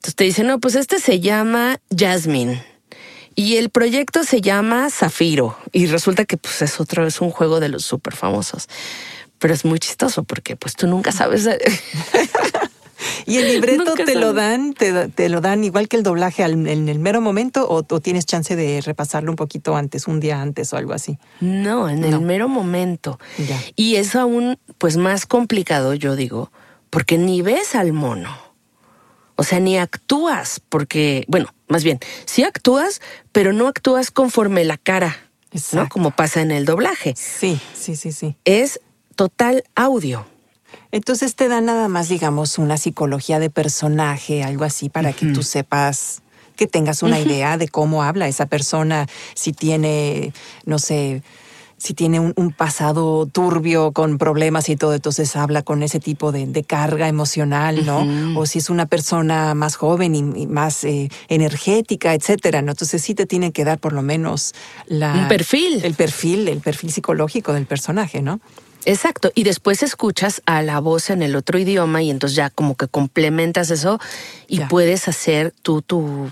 [0.00, 2.64] Entonces te dicen, no, pues este se llama Jasmine.
[3.34, 7.60] Y el proyecto se llama Zafiro y resulta que pues es otro, es un juego
[7.60, 8.66] de los súper famosos.
[9.38, 11.46] Pero es muy chistoso porque pues tú nunca sabes.
[13.26, 16.98] ¿Y el libreto te lo dan, te, lo dan igual que el doblaje en el
[16.98, 20.94] mero momento o, tienes chance de repasarlo un poquito antes, un día antes o algo
[20.94, 21.18] así?
[21.40, 23.20] No, en el mero momento.
[23.76, 26.50] Y es aún pues más complicado, yo digo,
[26.88, 28.49] porque ni ves al mono.
[29.40, 33.00] O sea, ni actúas, porque, bueno, más bien, sí actúas,
[33.32, 35.16] pero no actúas conforme la cara,
[35.72, 35.88] ¿no?
[35.88, 37.14] Como pasa en el doblaje.
[37.16, 38.36] Sí, sí, sí, sí.
[38.44, 38.80] Es
[39.16, 40.26] total audio.
[40.92, 45.42] Entonces te da nada más, digamos, una psicología de personaje, algo así, para que tú
[45.42, 46.20] sepas,
[46.54, 50.34] que tengas una idea de cómo habla esa persona, si tiene,
[50.66, 51.22] no sé,
[51.80, 56.64] si tiene un, pasado turbio con problemas y todo, entonces habla con ese tipo de,
[56.64, 58.38] carga emocional, ¿no?
[58.38, 62.72] O si es una persona más joven y, más eh, energética, etcétera, ¿no?
[62.72, 64.54] Entonces sí te tiene que dar por lo menos
[64.86, 65.14] la...
[65.14, 65.80] Un perfil.
[65.82, 68.40] El perfil, el perfil psicológico del personaje, ¿no?
[68.84, 72.76] Exacto, y después escuchas a la voz en el otro idioma y entonces ya como
[72.76, 73.98] que complementas eso
[74.48, 76.30] y puedes hacer tú tu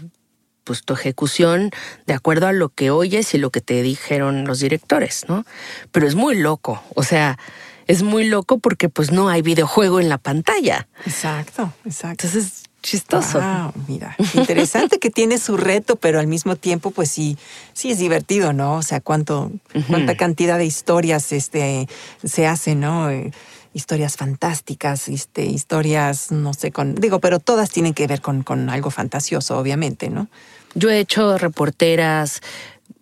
[0.69, 1.71] pues tu ejecución
[2.07, 5.47] de acuerdo a lo que oyes y lo que te dijeron los directores, ¿no?
[5.93, 7.39] Pero es muy loco, o sea,
[7.87, 10.87] es muy loco porque pues no hay videojuego en la pantalla.
[11.07, 12.27] Exacto, exacto.
[12.27, 13.41] Entonces, chistoso.
[13.89, 17.39] mira, interesante que tiene su reto, pero al mismo tiempo, pues sí,
[17.73, 18.75] sí es divertido, ¿no?
[18.75, 19.51] O sea, cuánto,
[19.89, 21.89] cuánta cantidad de historias este,
[22.23, 23.09] se hacen, ¿no?
[23.09, 23.33] Eh,
[23.73, 28.69] historias fantásticas, este, historias, no sé, con, digo, pero todas tienen que ver con, con
[28.71, 30.29] algo fantasioso, obviamente, ¿no?
[30.75, 32.41] Yo he hecho reporteras,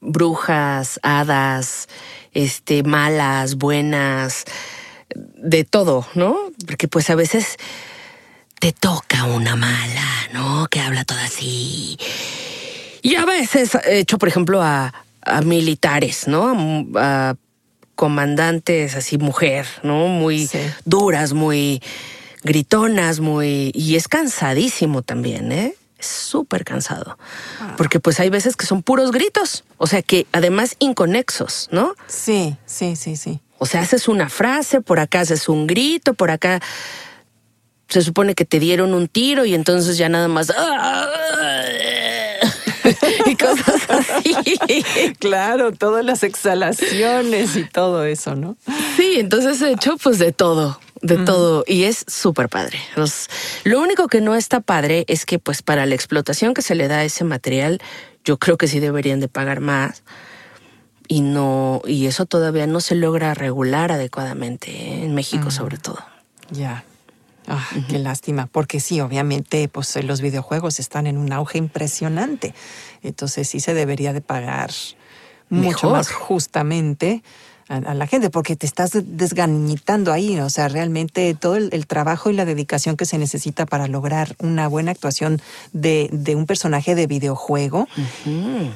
[0.01, 1.89] brujas, hadas,
[2.33, 4.45] este, malas, buenas,
[5.15, 6.37] de todo, ¿no?
[6.67, 7.57] Porque pues a veces
[8.59, 10.67] te toca una mala, ¿no?
[10.71, 11.99] Que habla todo así.
[13.03, 14.93] Y a veces he hecho, por ejemplo, a,
[15.23, 16.87] a militares, ¿no?
[16.97, 17.35] A,
[17.95, 20.07] comandantes así mujer, ¿no?
[20.07, 20.49] Muy
[20.85, 21.83] duras, muy
[22.43, 23.73] gritonas, muy...
[23.75, 25.75] Y es cansadísimo también, ¿eh?
[26.07, 27.19] Súper cansado.
[27.61, 27.75] Ah.
[27.77, 31.95] Porque pues hay veces que son puros gritos, o sea que además inconexos, ¿no?
[32.07, 33.41] Sí, sí, sí, sí.
[33.59, 36.61] O sea, haces una frase, por acá haces un grito, por acá
[37.89, 40.53] se supone que te dieron un tiro y entonces ya nada más...
[43.27, 45.15] y cosas así.
[45.19, 48.57] Claro, todas las exhalaciones y todo eso, ¿no?
[48.97, 52.79] Sí, entonces he hecho pues de todo, de todo y es súper padre.
[53.65, 56.89] lo único que no está padre es que pues para la explotación que se le
[56.89, 57.81] da a ese material,
[58.25, 60.03] yo creo que sí deberían de pagar más
[61.09, 65.05] y no y eso todavía no se logra regular adecuadamente ¿eh?
[65.05, 65.99] en México sobre todo.
[66.51, 66.85] Ya.
[67.49, 72.55] Ah, qué lástima, porque sí, obviamente, pues los videojuegos están en un auge impresionante.
[73.03, 74.71] Entonces sí se debería de pagar
[75.49, 77.23] mucho más justamente
[77.69, 82.33] a, la gente, porque te estás desgañitando ahí, o sea, realmente todo el, trabajo y
[82.33, 85.41] la dedicación que se necesita para lograr una buena actuación
[85.73, 87.89] de, de un personaje de videojuego,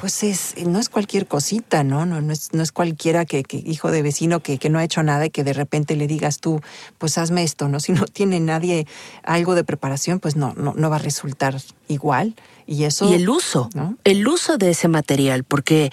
[0.01, 2.05] pues es, no es cualquier cosita, ¿no?
[2.05, 4.85] No, no, es, no es cualquiera que, que hijo de vecino que, que, no ha
[4.85, 6.61] hecho nada y que de repente le digas tú,
[6.99, 7.81] pues hazme esto, ¿no?
[7.91, 8.87] Si no tiene nadie
[9.25, 11.57] algo de preparación, pues no, no, no va a resultar
[11.89, 12.35] igual.
[12.67, 13.11] Y eso.
[13.11, 13.69] Y el uso,
[14.05, 15.91] el uso de ese material, porque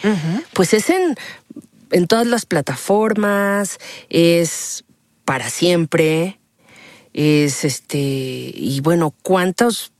[0.53, 1.15] pues es en
[1.91, 3.77] en todas las plataformas,
[4.09, 4.85] es
[5.25, 6.39] para siempre,
[7.13, 9.91] es este, y bueno, ¿cuántas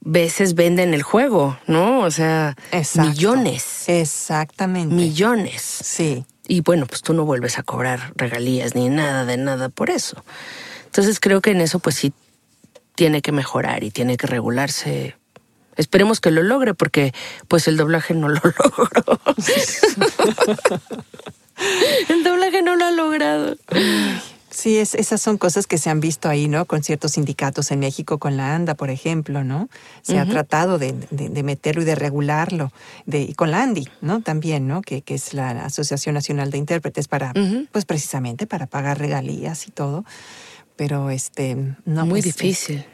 [0.00, 1.58] veces venden el juego?
[1.66, 2.00] ¿No?
[2.00, 2.56] O sea,
[2.96, 3.88] millones.
[3.88, 4.94] Exactamente.
[4.94, 5.62] Millones.
[5.62, 6.24] Sí.
[6.48, 10.24] Y bueno, pues tú no vuelves a cobrar regalías ni nada de nada por eso.
[10.86, 12.12] Entonces creo que en eso pues sí
[12.94, 15.16] tiene que mejorar y tiene que regularse
[15.82, 17.12] Esperemos que lo logre porque
[17.48, 19.20] pues el doblaje no lo logró.
[22.08, 23.56] el doblaje no lo ha logrado.
[24.48, 26.66] Sí, es, esas son cosas que se han visto ahí, ¿no?
[26.66, 29.68] Con ciertos sindicatos en México, con la ANDA, por ejemplo, ¿no?
[30.02, 32.70] Se ha tratado de, de, meterlo y de regularlo.
[33.06, 34.20] De, y con la ANDI, ¿no?
[34.20, 34.82] También, ¿no?
[34.82, 37.32] Que, que es la Asociación Nacional de Intérpretes para,
[37.72, 40.04] pues precisamente para pagar regalías y todo.
[40.76, 41.56] Pero este,
[41.86, 42.04] no.
[42.04, 42.84] Muy pues, difícil.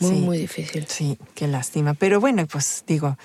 [0.00, 0.86] Muy, muy difícil.
[0.88, 1.94] Sí, qué lástima.
[1.94, 3.16] Pero bueno, pues digo,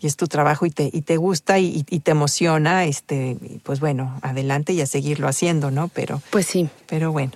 [0.00, 4.18] y es tu trabajo y te, y te gusta y, te emociona, este, pues bueno,
[4.22, 5.88] adelante y a seguirlo haciendo, ¿no?
[5.88, 6.22] Pero.
[6.30, 6.68] Pues sí.
[6.86, 7.32] Pero bueno,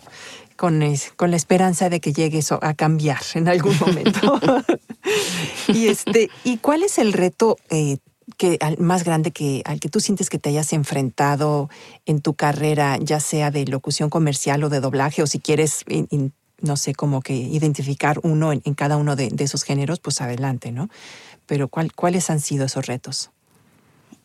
[0.56, 0.82] con,
[1.16, 4.40] con la esperanza de que llegue eso a cambiar en algún momento.
[5.68, 7.98] y este, ¿y cuál es el reto eh,
[8.36, 11.68] que más grande que al que tú sientes que te hayas enfrentado
[12.06, 15.84] en tu carrera, ya sea de locución comercial o de doblaje, o si quieres
[16.64, 20.88] no sé, cómo que identificar uno en, cada uno de, esos géneros, pues adelante, ¿no?
[21.46, 23.30] Pero ¿cuáles han sido esos retos?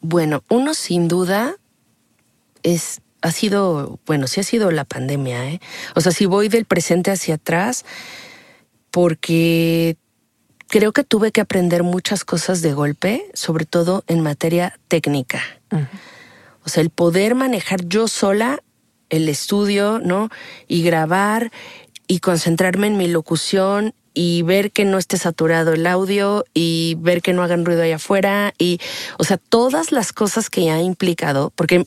[0.02, 1.56] Bueno, uno sin duda
[2.64, 5.60] es, ha sido, bueno, sí ha sido la pandemia, ¿eh?
[5.96, 7.86] O sea, si voy del presente hacia atrás,
[8.92, 9.98] porque
[10.68, 15.42] creo que tuve que aprender muchas cosas de golpe, sobre todo en materia técnica.
[16.64, 18.64] O sea, el poder manejar yo sola
[19.10, 20.30] el estudio, ¿no?
[20.68, 21.52] Y grabar
[22.10, 27.22] y concentrarme en mi locución y ver que no esté saturado el audio y ver
[27.22, 28.82] que no hagan ruido allá afuera y,
[29.20, 31.86] o sea, todas las cosas que ha implicado, porque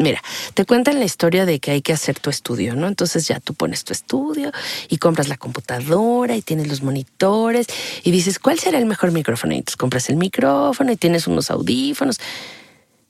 [0.00, 0.22] Mira,
[0.54, 2.86] te cuentan la historia de que hay que hacer tu estudio, ¿no?
[2.86, 4.52] Entonces ya tú pones tu estudio
[4.88, 7.66] y compras la computadora y tienes los monitores
[8.04, 9.54] y dices, ¿cuál será el mejor micrófono?
[9.54, 12.20] Y compras el micrófono y tienes unos audífonos.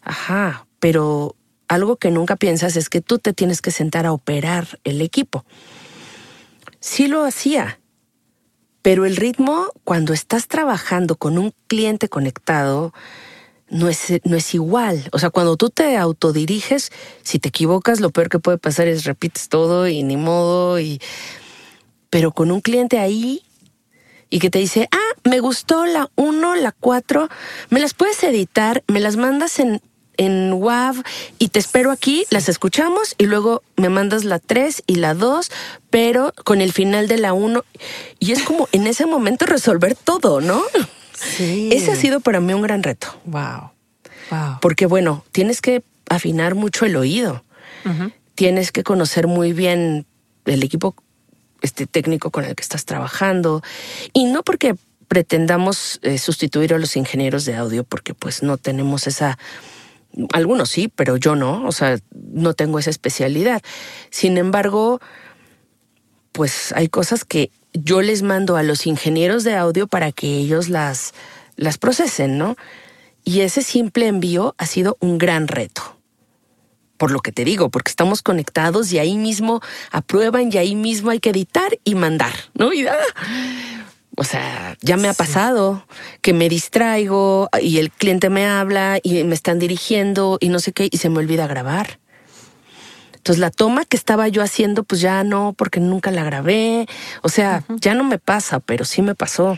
[0.03, 1.36] Ajá, pero
[1.68, 5.45] algo que nunca piensas es que tú te tienes que sentar a operar el equipo
[6.81, 7.81] sí lo hacía.
[8.83, 12.93] Pero el ritmo, cuando estás trabajando con un cliente conectado,
[13.68, 15.09] no es, no es igual.
[15.12, 16.91] O sea, cuando tú te autodiriges,
[17.22, 20.81] si te equivocas, lo peor que puede pasar es repites todo y ni modo.
[20.81, 21.01] Y...
[22.11, 23.43] Pero con un cliente ahí
[24.31, 27.29] y que te dice, ah, me gustó la 1, la 4,
[27.70, 29.81] me las puedes editar, me las mandas en
[30.19, 31.03] en WAV
[31.39, 35.51] y te espero aquí, las escuchamos y luego me mandas la 3 y la 2,
[35.89, 37.64] pero con el final de la 1.
[38.19, 40.62] Y es como en ese momento resolver todo, ¿no?
[41.14, 41.71] Sí.
[41.73, 43.09] Ese ha sido para mí un gran reto.
[43.25, 43.71] Wow.
[44.31, 44.59] Wow.
[44.61, 47.45] Porque bueno, tienes que afinar mucho el oído.
[48.35, 50.05] Tienes que conocer muy bien
[50.45, 50.95] el equipo
[51.62, 53.62] este técnico con el que estás trabajando
[54.12, 54.75] y no porque
[55.09, 59.39] pretendamos eh, sustituir a los ingenieros de audio porque pues no tenemos esa
[60.33, 63.62] algunos sí, pero yo no, o sea, no tengo esa especialidad.
[64.11, 65.01] Sin embargo,
[66.33, 70.69] pues hay cosas que yo les mando a los ingenieros de audio para que ellos
[70.69, 71.14] las,
[71.57, 72.57] las procesen, ¿no?
[73.25, 75.83] Y ese simple envío ha sido un gran reto.
[76.97, 79.61] Por lo que te digo, porque estamos conectados y ahí mismo
[79.93, 82.73] aprueban y ahí mismo hay que editar y mandar, ¿no?
[82.73, 82.97] Y, ah,
[84.19, 85.85] o sea, ya me ha pasado
[86.23, 90.73] que me distraigo y el cliente me habla y me están dirigiendo y no sé
[90.73, 92.01] qué y se me olvida grabar.
[93.14, 96.89] Entonces la toma que estaba yo haciendo, pues ya no, porque nunca la grabé.
[97.23, 99.57] O sea, ya no me pasa, pero sí me pasó.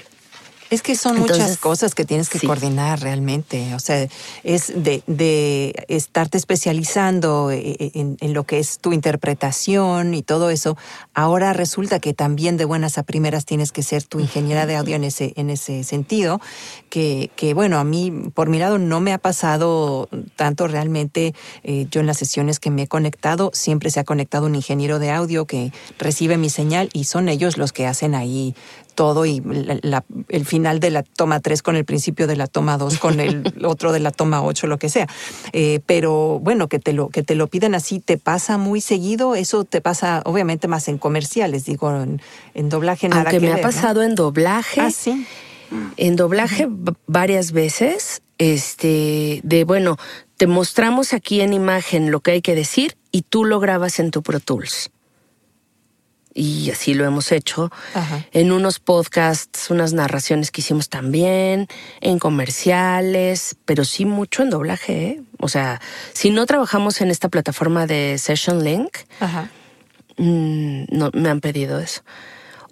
[0.71, 3.75] Es que son muchas cosas que tienes que coordinar realmente.
[3.75, 4.07] O sea,
[4.45, 10.49] es de, de estarte especializando eh, eh, en, lo que es tu interpretación y todo
[10.49, 10.77] eso.
[11.13, 14.95] Ahora resulta que también de buenas a primeras tienes que ser tu ingeniera de audio
[14.95, 16.41] en ese, en ese sentido.
[16.89, 21.35] Que, que bueno, a mí, por mi lado, no me ha pasado tanto realmente.
[21.65, 25.01] Eh, yo en las sesiones que me he conectado, siempre se ha conectado un ingeniero
[25.01, 28.55] de audio que recibe mi señal y son ellos los que hacen ahí
[28.93, 29.43] todo y
[30.29, 33.43] el final de la toma 3 con el principio de la toma 2 con el
[33.65, 35.09] otro de la toma 8, lo que sea.
[35.53, 39.35] Eh, pero bueno, que te, lo, que te lo piden así, ¿te pasa muy seguido?
[39.35, 41.91] Eso te pasa obviamente más en comerciales, digo,
[42.55, 44.81] en, doblaje nada Aunque me ha pasado en doblaje.
[44.81, 45.27] Ah, sí.
[45.97, 46.69] En doblaje
[47.07, 49.97] varias veces, este, de bueno,
[50.37, 54.11] te mostramos aquí en imagen lo que hay que decir y tú lo grabas en
[54.11, 54.91] tu Pro Tools
[56.35, 57.71] y así lo hemos hecho,
[58.33, 61.67] en unos podcasts, unas narraciones que hicimos también,
[62.01, 65.07] en comerciales, pero sí mucho en doblaje.
[65.07, 65.23] ¿eh?
[65.41, 65.81] O sea,
[66.13, 68.99] si no trabajamos en esta plataforma de Session Link,
[70.17, 72.03] mm, no, me han pedido eso.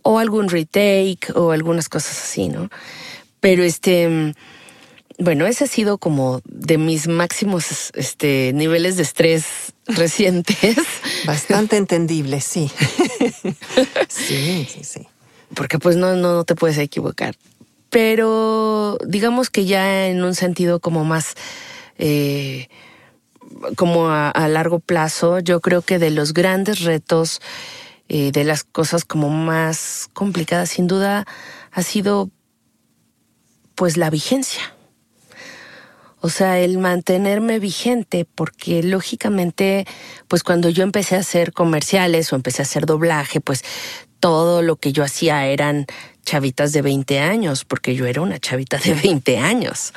[0.02, 2.70] O algún retake o algunas cosas así, ¿no?
[3.40, 4.34] Pero este
[5.18, 10.76] bueno, ese ha sido como de mis máximos este, niveles de estrés recientes.
[11.26, 12.70] Bastante entendible, sí.
[14.08, 15.06] sí, sí, sí.
[15.54, 17.34] Porque pues no, no, te puedes equivocar.
[17.90, 21.34] Pero digamos que ya en un sentido como más...
[21.98, 22.68] Eh,
[23.76, 27.40] como a, largo plazo, yo creo que de los grandes retos,
[28.08, 31.26] eh, de las cosas como más complicadas, sin duda,
[31.72, 32.30] ha sido
[33.74, 34.74] pues la vigencia
[36.20, 39.86] o sea, el mantenerme vigente, porque lógicamente,
[40.26, 43.62] pues cuando yo empecé a hacer comerciales o empecé a hacer doblaje, pues
[44.18, 45.86] todo lo que yo hacía eran
[46.24, 49.92] chavitas de 20 años, porque yo era una chavita de 20 años.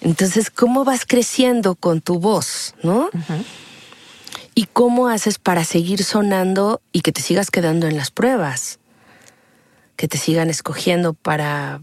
[0.00, 3.10] Entonces, ¿cómo vas creciendo con tu voz, no?
[4.54, 8.78] ¿Y cómo haces para seguir sonando y que te sigas quedando en las pruebas?
[9.96, 11.82] Que te sigan escogiendo para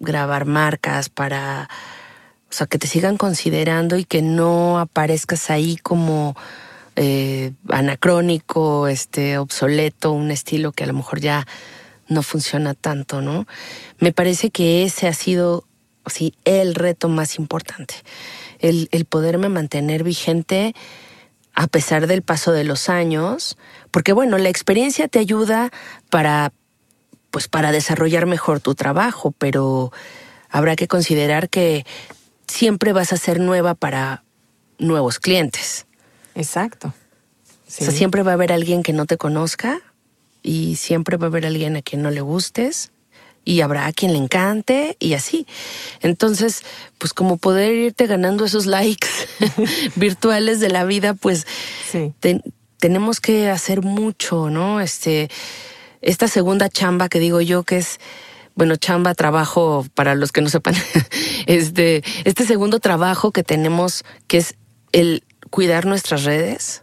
[0.00, 1.68] grabar marcas, para
[2.52, 6.36] o sea, que te sigan considerando y que no aparezcas ahí como
[6.96, 11.46] eh, anacrónico, este, obsoleto, un estilo que a lo mejor ya
[12.08, 13.46] no funciona tanto, ¿no?
[14.00, 15.64] Me parece que ese ha sido,
[16.04, 17.94] sí, el reto más importante.
[18.58, 20.74] El, el poderme mantener vigente
[21.54, 23.56] a pesar del paso de los años,
[23.90, 25.70] porque bueno, la experiencia te ayuda
[26.10, 26.52] para,
[27.30, 29.90] pues para desarrollar mejor tu trabajo, pero
[30.50, 31.86] habrá que considerar que
[32.52, 34.22] siempre vas a ser nueva para
[34.78, 35.86] nuevos clientes.
[36.34, 36.88] Exacto.
[36.88, 39.80] O sea, siempre va a haber alguien que no te conozca
[40.42, 42.92] y siempre va a haber alguien a quien no le gustes
[43.44, 45.46] y habrá a quien le encante y así.
[46.00, 46.62] Entonces,
[46.98, 49.08] pues como poder irte ganando esos likes
[49.96, 51.46] virtuales de la vida, pues
[52.76, 54.80] tenemos que hacer mucho, ¿no?
[54.80, 55.30] Este,
[56.02, 57.98] esta segunda chamba que digo yo que es
[58.54, 60.74] bueno, chamba, trabajo, para los que no sepan,
[61.46, 64.54] este, este segundo trabajo que tenemos, que es
[64.92, 66.82] el cuidar nuestras redes.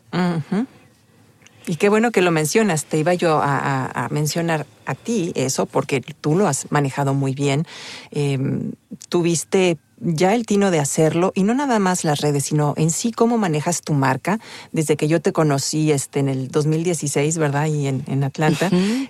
[1.66, 2.86] Y qué bueno que lo mencionas.
[2.86, 7.66] Te iba yo a, mencionar a ti eso porque tú lo has manejado muy bien.
[8.12, 8.72] Em,
[9.10, 13.12] tuviste ya el tino de hacerlo y no nada más las redes, sino en sí
[13.12, 14.40] cómo manejas tu marca.
[14.72, 17.68] Desde que yo te conocí este, en el 2016, ¿verdad?
[17.68, 18.70] Y en, Atlanta.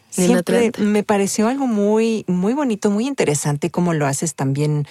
[0.10, 4.88] Siempre me pareció algo muy, muy bonito, muy interesante cómo lo haces también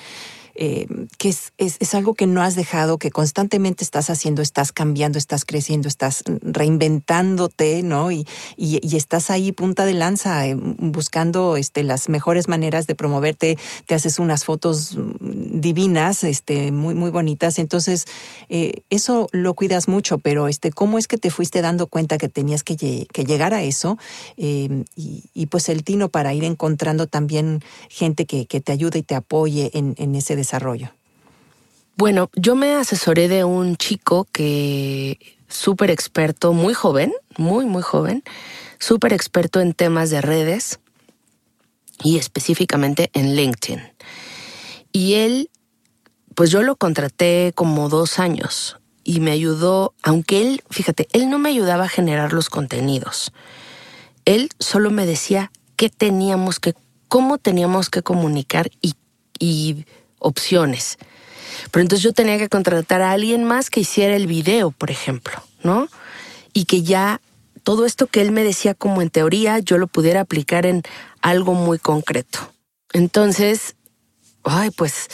[0.60, 0.88] eh,
[1.18, 5.44] que es, es, algo que no has dejado, que constantemente estás haciendo, estás cambiando, estás
[5.44, 8.10] creciendo, estás reinventándote, ¿no?
[8.10, 13.56] Y, y, estás ahí punta de lanza, eh, buscando este, las mejores maneras de promoverte,
[13.86, 17.60] te haces unas fotos mm, divinas, este, muy, muy bonitas.
[17.60, 18.06] Entonces,
[18.48, 22.28] eh, eso lo cuidas mucho, pero este, ¿cómo es que te fuiste dando cuenta que
[22.28, 23.96] tenías que, que llegar a eso?
[24.36, 29.02] y, y, pues el tino para ir encontrando también gente que, que te ayude y
[29.02, 30.47] te apoye en, en ese desarrollo
[31.98, 35.18] Bueno, yo me asesoré de un chico que
[35.48, 38.22] súper experto, muy joven, muy, muy joven,
[38.78, 40.78] súper experto en temas de redes
[42.04, 43.82] y específicamente en LinkedIn.
[44.92, 45.50] Y él,
[46.36, 51.40] pues yo lo contraté como dos años y me ayudó, aunque él, fíjate, él no
[51.40, 53.32] me ayudaba a generar los contenidos.
[54.24, 56.74] Él solo me decía qué teníamos que,
[57.08, 58.70] cómo teníamos que comunicar
[59.40, 59.84] y
[60.18, 60.98] opciones.
[61.70, 65.42] Pero entonces yo tenía que contratar a alguien más que hiciera el video, por ejemplo,
[65.62, 65.88] ¿no?
[66.52, 67.20] Y que ya
[67.62, 70.82] todo esto que él me decía como en teoría, yo lo pudiera aplicar en
[71.20, 72.38] algo muy concreto.
[72.92, 73.76] Entonces,
[74.44, 75.08] ay, pues,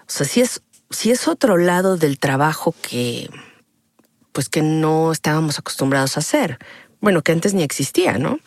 [0.00, 3.30] o sea, si es, si es otro lado del trabajo que,
[4.32, 6.58] pues que no estábamos acostumbrados a hacer.
[7.00, 8.38] Bueno, que antes ni existía, ¿no?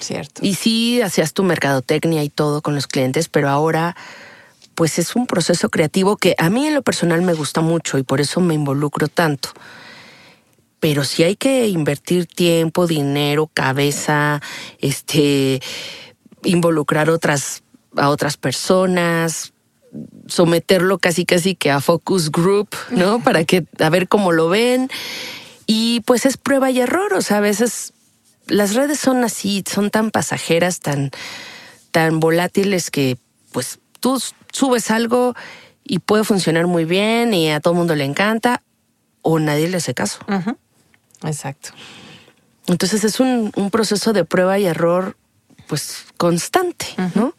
[0.00, 0.40] Cierto.
[0.44, 3.96] Y sí hacías tu mercadotecnia y todo con los clientes, pero ahora
[4.76, 8.02] pues es un proceso creativo que a mí en lo personal me gusta mucho y
[8.02, 9.48] por eso me involucro tanto.
[10.78, 14.42] Pero si hay que invertir tiempo, dinero, cabeza,
[14.78, 15.60] este,
[16.44, 17.62] involucrar otras,
[17.96, 19.54] a otras personas,
[20.26, 23.20] someterlo casi casi que a focus group, ¿no?
[23.24, 24.90] Para que a ver cómo lo ven.
[25.66, 27.94] Y pues es prueba y error, o sea, a veces
[28.46, 31.10] las redes son así, son tan pasajeras, tan,
[31.90, 33.16] tan volátiles que
[33.52, 34.22] pues tú
[34.56, 35.34] subes algo
[35.84, 38.62] y puede funcionar muy bien y a todo el mundo le encanta
[39.22, 40.20] o nadie le hace caso.
[41.22, 41.70] Exacto.
[42.66, 45.16] Entonces es un, un, proceso de prueba y error
[45.68, 47.34] pues constante, ¿no?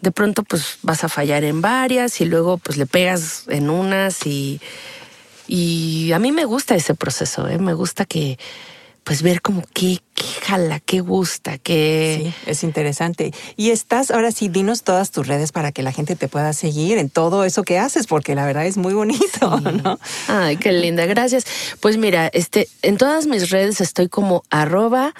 [0.00, 4.26] De pronto pues vas a fallar en varias y luego pues le pegas en unas
[4.26, 4.60] y,
[5.46, 7.58] y a mí me gusta ese proceso, ¿eh?
[7.58, 8.38] me gusta que
[9.04, 12.20] pues ver como qué, qué jala, qué gusta, qué...
[12.24, 13.32] Sí, es interesante.
[13.56, 16.98] Y estás, ahora sí, dinos todas tus redes para que la gente te pueda seguir
[16.98, 20.00] en todo eso que haces, porque la verdad es muy bonito, ¿no?
[20.26, 21.44] Ay, qué linda, gracias.
[21.80, 25.14] Pues mira, este, en todas mis redes estoy como arroba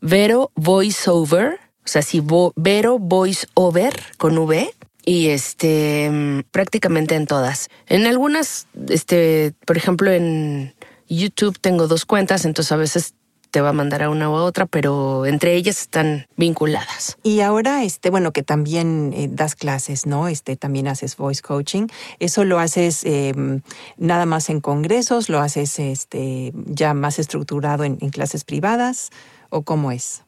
[0.00, 2.22] Vero Voiceover, o sea, si
[2.56, 4.74] Vero Voiceover con V,
[5.04, 6.10] y este
[6.50, 7.68] prácticamente en todas.
[7.88, 10.74] En algunas, este, por ejemplo, en
[11.08, 13.14] YouTube tengo dos cuentas, entonces a veces
[13.52, 17.18] te va a mandar a una u otra, pero entre ellas están vinculadas.
[17.22, 20.26] Y ahora, este, bueno, que también eh, das clases, ¿no?
[20.26, 21.86] Este, también haces voice coaching.
[22.18, 23.60] ¿Eso lo haces em,
[23.98, 25.28] nada más en congresos?
[25.28, 29.10] ¿Lo haces este, ya más estructurado en, clases privadas?
[29.50, 30.22] ¿O cómo es?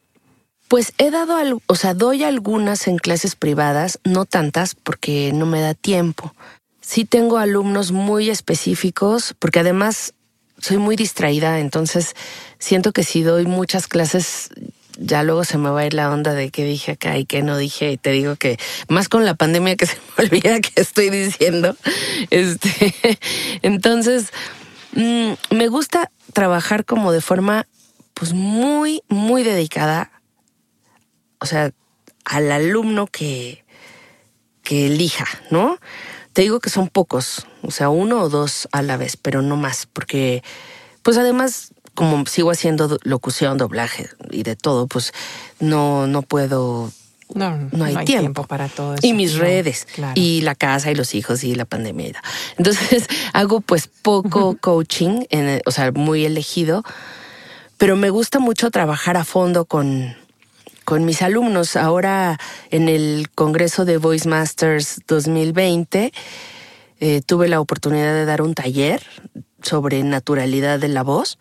[0.67, 5.61] Pues he dado, o sea, doy algunas en clases privadas, no tantas porque no me
[5.61, 6.33] da tiempo.
[6.81, 10.13] Sí tengo alumnos muy específicos, porque además
[10.59, 12.15] soy muy distraída, entonces
[12.59, 14.49] siento que si doy muchas clases,
[14.97, 17.41] ya luego se me va a ir la onda de qué dije acá y qué
[17.41, 17.91] no dije.
[17.91, 21.75] Y te digo que más con la pandemia que se me olvida que estoy diciendo.
[22.29, 23.19] Este,
[23.61, 24.31] entonces,
[24.93, 27.65] mm, me gusta trabajar como de forma
[28.13, 30.11] pues muy, muy dedicada.
[31.39, 31.71] O sea,
[32.23, 33.63] al alumno que,
[34.63, 35.77] que elija, ¿no?
[36.35, 39.55] Te digo que son pocos, o sea, uno o dos a la vez, pero no
[39.55, 40.43] más, porque
[41.01, 45.13] pues además como sigo haciendo locución, doblaje y de todo, pues
[45.61, 46.91] no, no puedo
[47.33, 48.45] no, no, hay, tiempo.
[48.45, 49.07] para todo eso.
[49.07, 52.21] Y mis redes, y la casa, y los hijos, y la pandemia.
[52.57, 56.83] Entonces hago pues poco coaching, en, o sea, muy elegido,
[57.77, 60.17] pero me gusta mucho trabajar a fondo con,
[60.85, 61.75] con mis alumnos.
[61.75, 66.13] Ahora en el Congreso de Voice Masters 2020
[66.99, 69.03] eh, tuve la oportunidad de dar un taller
[69.61, 71.37] sobre naturalidad de la voz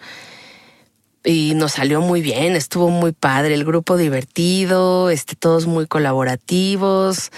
[1.24, 7.30] y nos salió muy bien, estuvo muy padre, el grupo divertido, este, todos muy colaborativos,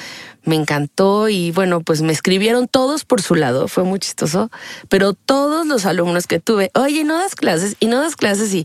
[0.46, 4.50] me encantó y bueno, pues me escribieron todos por su lado, fue muy chistoso,
[4.88, 8.64] pero todos los alumnos que tuve, oye, no das clases y no das clases y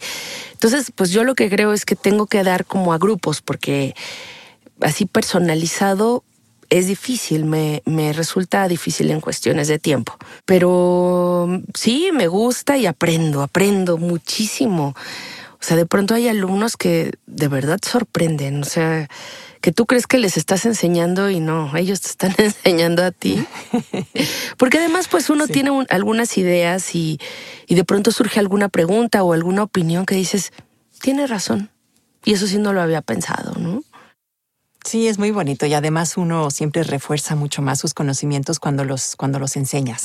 [0.54, 3.96] entonces pues yo lo que creo es que tengo que dar como a grupos porque
[4.80, 6.24] así personalizado
[6.70, 10.16] es difícil, me, me resulta difícil en cuestiones de tiempo,
[10.46, 14.96] pero sí, me gusta y aprendo, aprendo muchísimo.
[15.60, 19.10] O sea, de pronto hay alumnos que de verdad sorprenden, o sea,
[19.62, 23.46] que tú crees que les estás enseñando y no, ellos te están enseñando a ti.
[24.58, 27.20] Porque además, pues uno tiene algunas ideas y,
[27.68, 30.52] y de pronto surge alguna pregunta o alguna opinión que dices,
[31.02, 31.70] tiene razón.
[32.26, 33.84] Y eso sí no lo había pensado, ¿no?
[34.84, 39.16] Sí, es muy bonito y además uno siempre refuerza mucho más sus conocimientos cuando los,
[39.16, 40.02] cuando los enseñas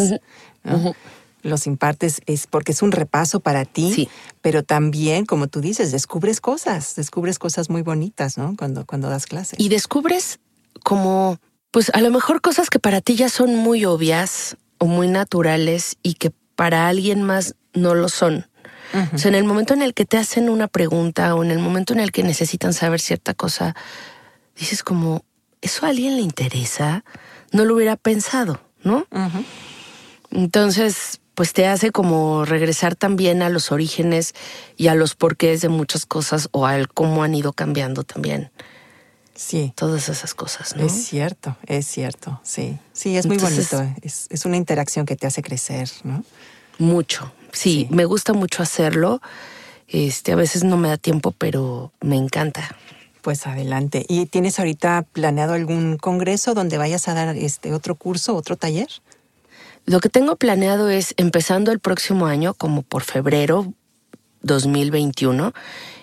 [1.47, 4.09] los impartes es porque es un repaso para ti,
[4.40, 8.55] pero también, como tú dices, descubres cosas, descubres cosas muy bonitas, ¿no?
[8.56, 9.59] Cuando, cuando das clases.
[9.59, 10.39] Y descubres
[10.82, 11.39] como,
[11.70, 15.97] pues a lo mejor cosas que para ti ya son muy obvias o muy naturales
[16.02, 18.47] y que para alguien más no lo son.
[19.12, 21.59] O sea, en el momento en el que te hacen una pregunta o en el
[21.59, 23.74] momento en el que necesitan saber cierta cosa,
[24.56, 25.24] dices como,
[25.60, 27.05] ¿eso a alguien le interesa?
[27.52, 28.60] No lo hubiera pensado.
[28.86, 29.06] ¿no?
[30.31, 34.34] Entonces, pues te hace como regresar también a los orígenes
[34.78, 38.50] y a los porqués de muchas cosas o al cómo han ido cambiando también.
[39.34, 39.70] Sí.
[39.76, 40.86] Todas esas cosas, ¿no?
[40.86, 42.78] Es cierto, es cierto, sí.
[42.94, 43.86] Sí, es muy bonito.
[44.00, 46.24] Es, es, una interacción que te hace crecer, ¿no?
[46.78, 47.30] Mucho.
[47.52, 49.20] Sí, me gusta mucho hacerlo.
[49.88, 52.74] Este, a veces no me da tiempo, pero me encanta.
[53.20, 54.06] Pues adelante.
[54.08, 58.88] ¿Y tienes ahorita planeado algún congreso donde vayas a dar este otro curso, otro taller?
[59.86, 63.72] Lo que tengo planeado es, empezando el próximo año, como por febrero
[64.42, 65.54] 2021,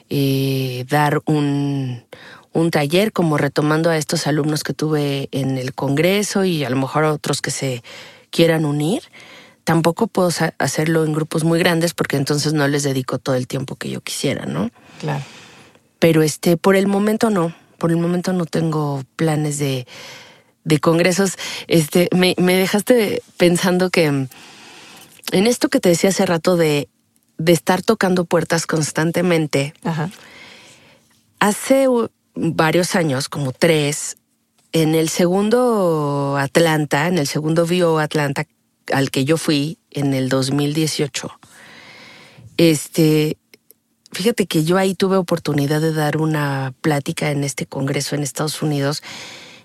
[0.10, 2.04] eh, dar un,
[2.54, 6.78] un taller como retomando a estos alumnos que tuve en el Congreso y a lo
[6.78, 7.84] mejor otros que se
[8.30, 9.04] quieran unir.
[9.66, 13.76] Tampoco puedo hacerlo en grupos muy grandes porque entonces no les dedico todo el tiempo
[13.76, 14.72] que yo quisiera, ¿no?
[15.00, 15.24] Claro.
[16.00, 17.54] Pero este, por el momento no.
[17.78, 19.88] Por el momento no tengo planes de,
[20.64, 21.34] de congresos.
[21.68, 24.30] Este, me, me dejaste pensando que en
[25.32, 26.90] esto que te decía hace rato de,
[27.38, 29.74] de estar tocando puertas constantemente.
[29.84, 30.10] Ajá.
[31.40, 31.88] Hace
[32.36, 34.18] varios años, como tres,
[34.72, 38.46] en el segundo Atlanta, en el segundo Bio Atlanta
[38.92, 41.40] al que yo fui en el 2018,
[42.58, 43.38] este,
[44.12, 48.62] fíjate que yo ahí tuve oportunidad de dar una plática en este congreso en Estados
[48.62, 49.04] Unidos,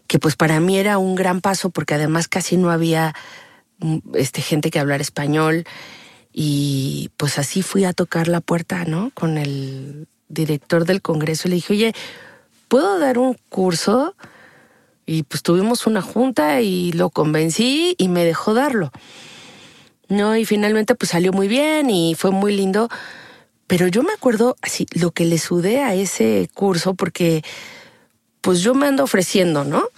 [0.09, 3.15] que pues para mí era un gran paso porque además casi no había
[3.79, 5.65] mm, este, gente que hablar español
[6.33, 9.13] y pues así fui a tocar la puerta, ¿no?
[9.15, 11.95] Con el director del congreso y le dije, oye,
[12.69, 14.17] ¿puedo dar un curso?
[15.07, 18.91] Y pues tuvimos una junta y lo convencí y me dejó darlo.
[20.09, 22.89] No, y finalmente pues salió muy bien y fue muy lindo.
[23.67, 27.43] Pero yo me acuerdo así, lo que le sudé a ese curso porque
[28.49, 29.91] pues yo me ando ofreciendo, ¿no?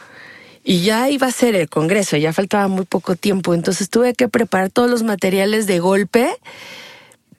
[0.65, 4.27] Y ya iba a ser el congreso, ya faltaba muy poco tiempo, entonces tuve que
[4.27, 6.37] preparar todos los materiales de golpe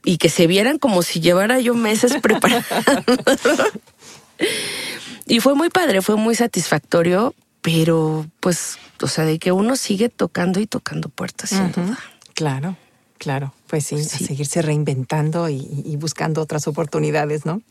[0.06, 2.66] y que se vieran como si llevara yo meses preparando.
[5.28, 10.08] Y fue muy padre, fue muy satisfactorio, pero pues, o sea, de que uno sigue
[10.08, 12.00] tocando y tocando puertas, sin duda.
[12.36, 12.78] Claro,
[13.18, 17.62] claro, pues sí, a seguirse reinventando y, buscando otras oportunidades, ¿no?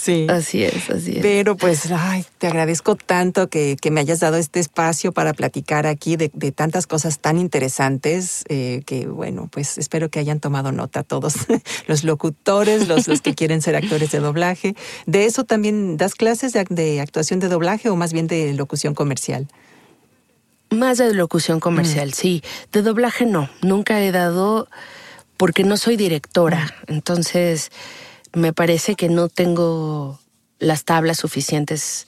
[0.00, 0.28] Sí.
[0.30, 1.22] Así es, así es.
[1.22, 6.14] Pero pues, ay, te agradezco tanto que, me hayas dado este espacio para platicar aquí
[6.16, 11.34] de, tantas cosas tan interesantes eh, que, bueno, pues espero que hayan tomado nota todos
[11.88, 14.76] los locutores, los, los que quieren ser actores de doblaje.
[15.06, 18.94] ¿De eso también das clases de, de actuación de doblaje o más bien de locución
[18.94, 19.48] comercial?
[20.70, 22.12] Más de locución comercial, mm.
[22.12, 22.42] sí.
[22.70, 24.68] De doblaje no, nunca he dado
[25.36, 26.72] porque no soy directora.
[26.86, 26.92] Mm.
[26.92, 27.72] Entonces
[28.32, 30.20] me parece que no tengo
[30.58, 32.06] las tablas suficientes,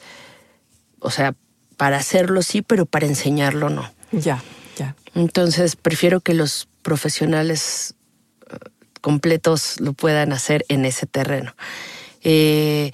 [0.99, 1.35] o sea,
[1.77, 3.91] para hacerlo sí, pero para enseñarlo no.
[4.13, 4.43] Ya,
[4.77, 4.97] ya.
[5.15, 7.95] Entonces prefiero que los profesionales
[8.51, 8.57] eh,
[9.01, 11.55] completos lo puedan hacer en ese terreno.
[12.23, 12.93] Eh,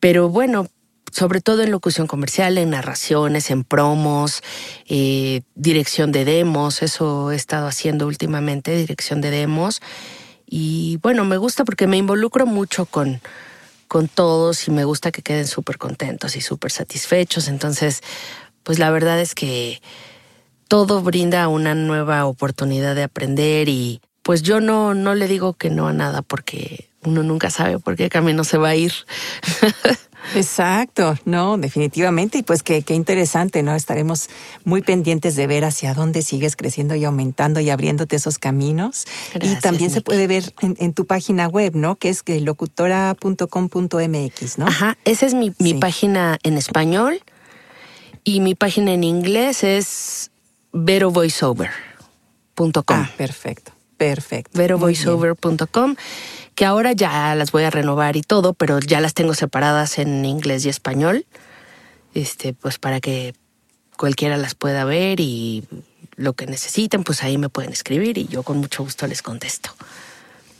[0.00, 0.68] pero bueno,
[1.12, 4.42] sobre todo en locución comercial, en narraciones, en promos,
[4.88, 9.80] eh, dirección de demos, eso he estado haciendo últimamente, dirección de demos.
[10.54, 13.22] Y bueno, me gusta porque me involucro mucho con,
[13.88, 17.48] con todos y me gusta que queden súper contentos y súper satisfechos.
[17.48, 18.02] Entonces,
[18.62, 19.80] pues la verdad es que
[20.68, 25.70] todo brinda una nueva oportunidad de aprender y pues yo no, no le digo que
[25.70, 28.92] no a nada porque uno nunca sabe por qué camino se va a ir.
[30.34, 32.38] Exacto, no, definitivamente.
[32.38, 33.74] Y pues qué, qué interesante, ¿no?
[33.74, 34.28] Estaremos
[34.64, 39.06] muy pendientes de ver hacia dónde sigues creciendo y aumentando y abriéndote esos caminos.
[39.40, 41.96] y también se puede ver en, tu página web, ¿no?
[41.96, 44.66] Que es locutora.com.mx, ¿no?
[44.66, 47.20] Ajá, esa es mi, página en español
[48.24, 50.30] y mi página en inglés es
[50.72, 52.84] verovoiceover.com.
[52.88, 54.56] Ah, perfecto, perfecto.
[54.56, 55.96] verovoiceover.com
[56.54, 60.24] que ahora ya las voy a renovar y todo, pero ya las tengo separadas en
[60.24, 61.26] inglés y español,
[62.14, 63.34] este, pues para que
[63.96, 65.64] cualquiera las pueda ver y
[66.16, 69.70] lo que necesiten, pues ahí me pueden escribir y yo con mucho gusto les contesto.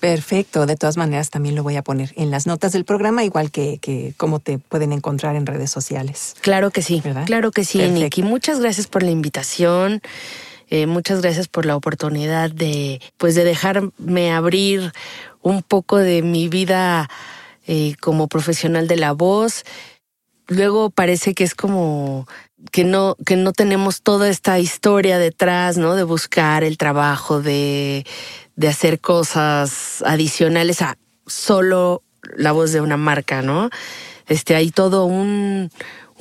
[0.01, 3.53] Perfecto, de todas maneras también lo voy a poner en las notas del programa, igual
[3.53, 6.35] que, que cómo te pueden encontrar en redes sociales.
[6.41, 8.25] Claro que sí, claro que sí, Nicky.
[8.25, 10.01] Muchas gracias por la invitación.
[10.71, 14.93] Eh, muchas gracias por la oportunidad de, pues, de dejarme abrir
[15.43, 17.11] un poco de mi vida
[17.67, 19.65] eh, como profesional de la voz.
[20.49, 22.27] Luego parece que es como
[22.71, 25.95] que no, que no tenemos toda esta historia detrás, ¿no?
[25.95, 28.07] De buscar el trabajo, de,
[28.57, 30.97] de hacer cosas adicionales a
[31.27, 32.03] solo
[32.37, 33.71] la voz de una marca, ¿no?
[34.29, 35.71] Este, hay todo un,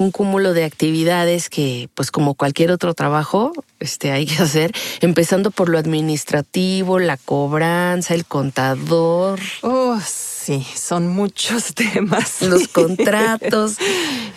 [0.02, 5.52] un cúmulo de actividades que, pues como cualquier otro trabajo, este, hay que hacer, empezando
[5.52, 9.40] por lo administrativo, la cobranza, el contador.
[9.62, 12.42] Oh, sí, son muchos temas.
[12.42, 13.78] Los contratos,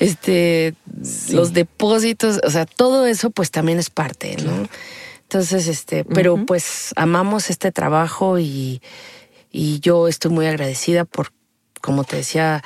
[0.01, 0.75] este,
[1.31, 4.69] los depósitos, o sea, todo eso pues también es parte, ¿no?
[5.23, 8.81] Entonces, este, pero pues amamos este trabajo y,
[9.51, 11.33] y yo estoy muy agradecida por,
[11.81, 12.63] como te decía,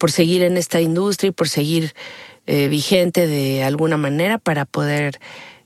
[0.00, 1.94] por seguir en esta industria y por seguir
[2.46, 5.20] eh, vigente de alguna manera para poder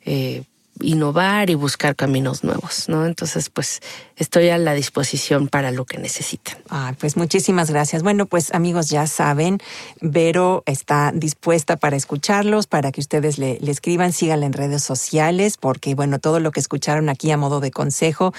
[0.05, 0.43] eh,
[0.81, 3.07] innovar y buscar caminos nuevos, ¿no?
[3.07, 3.81] Entonces, pues
[4.17, 6.57] estoy a la disposición para lo que necesiten.
[6.71, 8.03] Ah, pues muchísimas gracias.
[8.03, 9.59] Bueno, pues amigos, ya saben,
[10.01, 15.95] Vero está dispuesta para escucharlos, para que ustedes le, escriban, síganla en redes sociales, porque
[15.95, 18.33] bueno, todo lo que escucharon aquí a modo de consejo,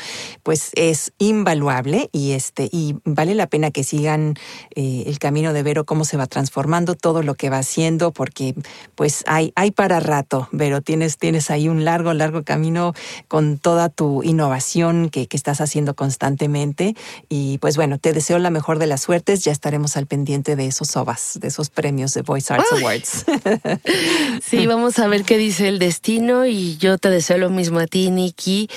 [0.44, 4.36] pues es invaluable y este, y vale la pena que sigan
[4.76, 8.56] eh, el camino de Vero, cómo se va transformando, todo lo que va haciendo, porque
[8.96, 12.94] pues hay, hay para rato, Vero, tienes, tienes ahí un largo, largo camino
[13.28, 16.96] con toda tu innovación que, que estás haciendo constantemente.
[17.30, 19.44] Y pues bueno, te deseo la mejor de las suertes.
[19.44, 23.26] Ya estaremos al pendiente de esos OVAs, de esos premios de Voice Arts Awards.
[24.44, 27.88] sí, vamos a ver qué dice el destino y yo te deseo lo mismo a
[27.88, 28.70] ti, Nikki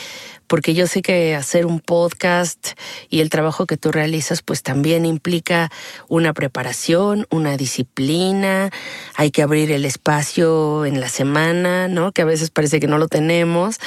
[0.49, 2.71] porque yo sé que hacer un podcast
[3.09, 5.71] y el trabajo que tú realizas pues también implica
[6.09, 8.71] una preparación, una disciplina,
[9.15, 12.13] hay que abrir el espacio en la semana, ¿no?
[12.13, 13.79] Que a veces parece que no lo tenemos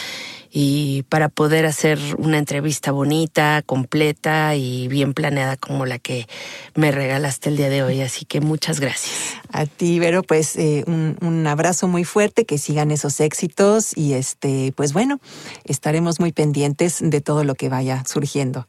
[0.54, 6.28] y para poder hacer una entrevista bonita, completa y bien planeada como la que
[6.76, 8.02] me regalaste el día de hoy.
[8.02, 9.38] Así que muchas gracias.
[9.52, 14.14] A ti, Vero, pues eh, un, un, abrazo muy fuerte, que sigan esos éxitos y
[14.14, 15.20] este, pues bueno,
[15.64, 18.68] estaremos muy pendientes de todo lo que vaya surgiendo.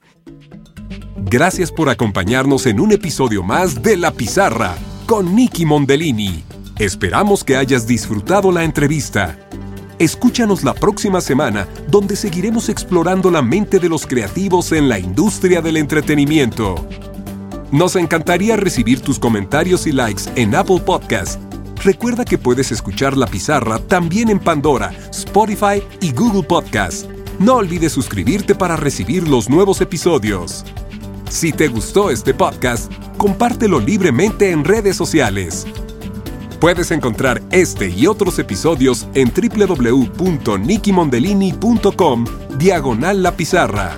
[1.16, 4.76] Gracias por acompañarnos en un episodio más de La Pizarra
[5.06, 6.44] con Nicky Mondellini.
[6.78, 9.38] Esperamos que hayas disfrutado la entrevista.
[10.02, 15.62] Escúchanos la próxima semana, donde seguiremos explorando la mente de los creativos en la industria
[15.62, 16.74] del entretenimiento.
[17.70, 21.40] Nos encantaría recibir tus comentarios y likes en Apple Podcast.
[21.84, 27.08] Recuerda que puedes escuchar La Pizarra también en Pandora, Spotify y Google Podcast.
[27.38, 30.64] No olvides suscribirte para recibir los nuevos episodios.
[31.30, 35.64] Si te gustó este podcast, compártelo libremente en redes sociales.
[36.62, 42.24] Puedes encontrar este y otros episodios en www.nikimondellini.com
[42.56, 43.96] diagonal la pizarra.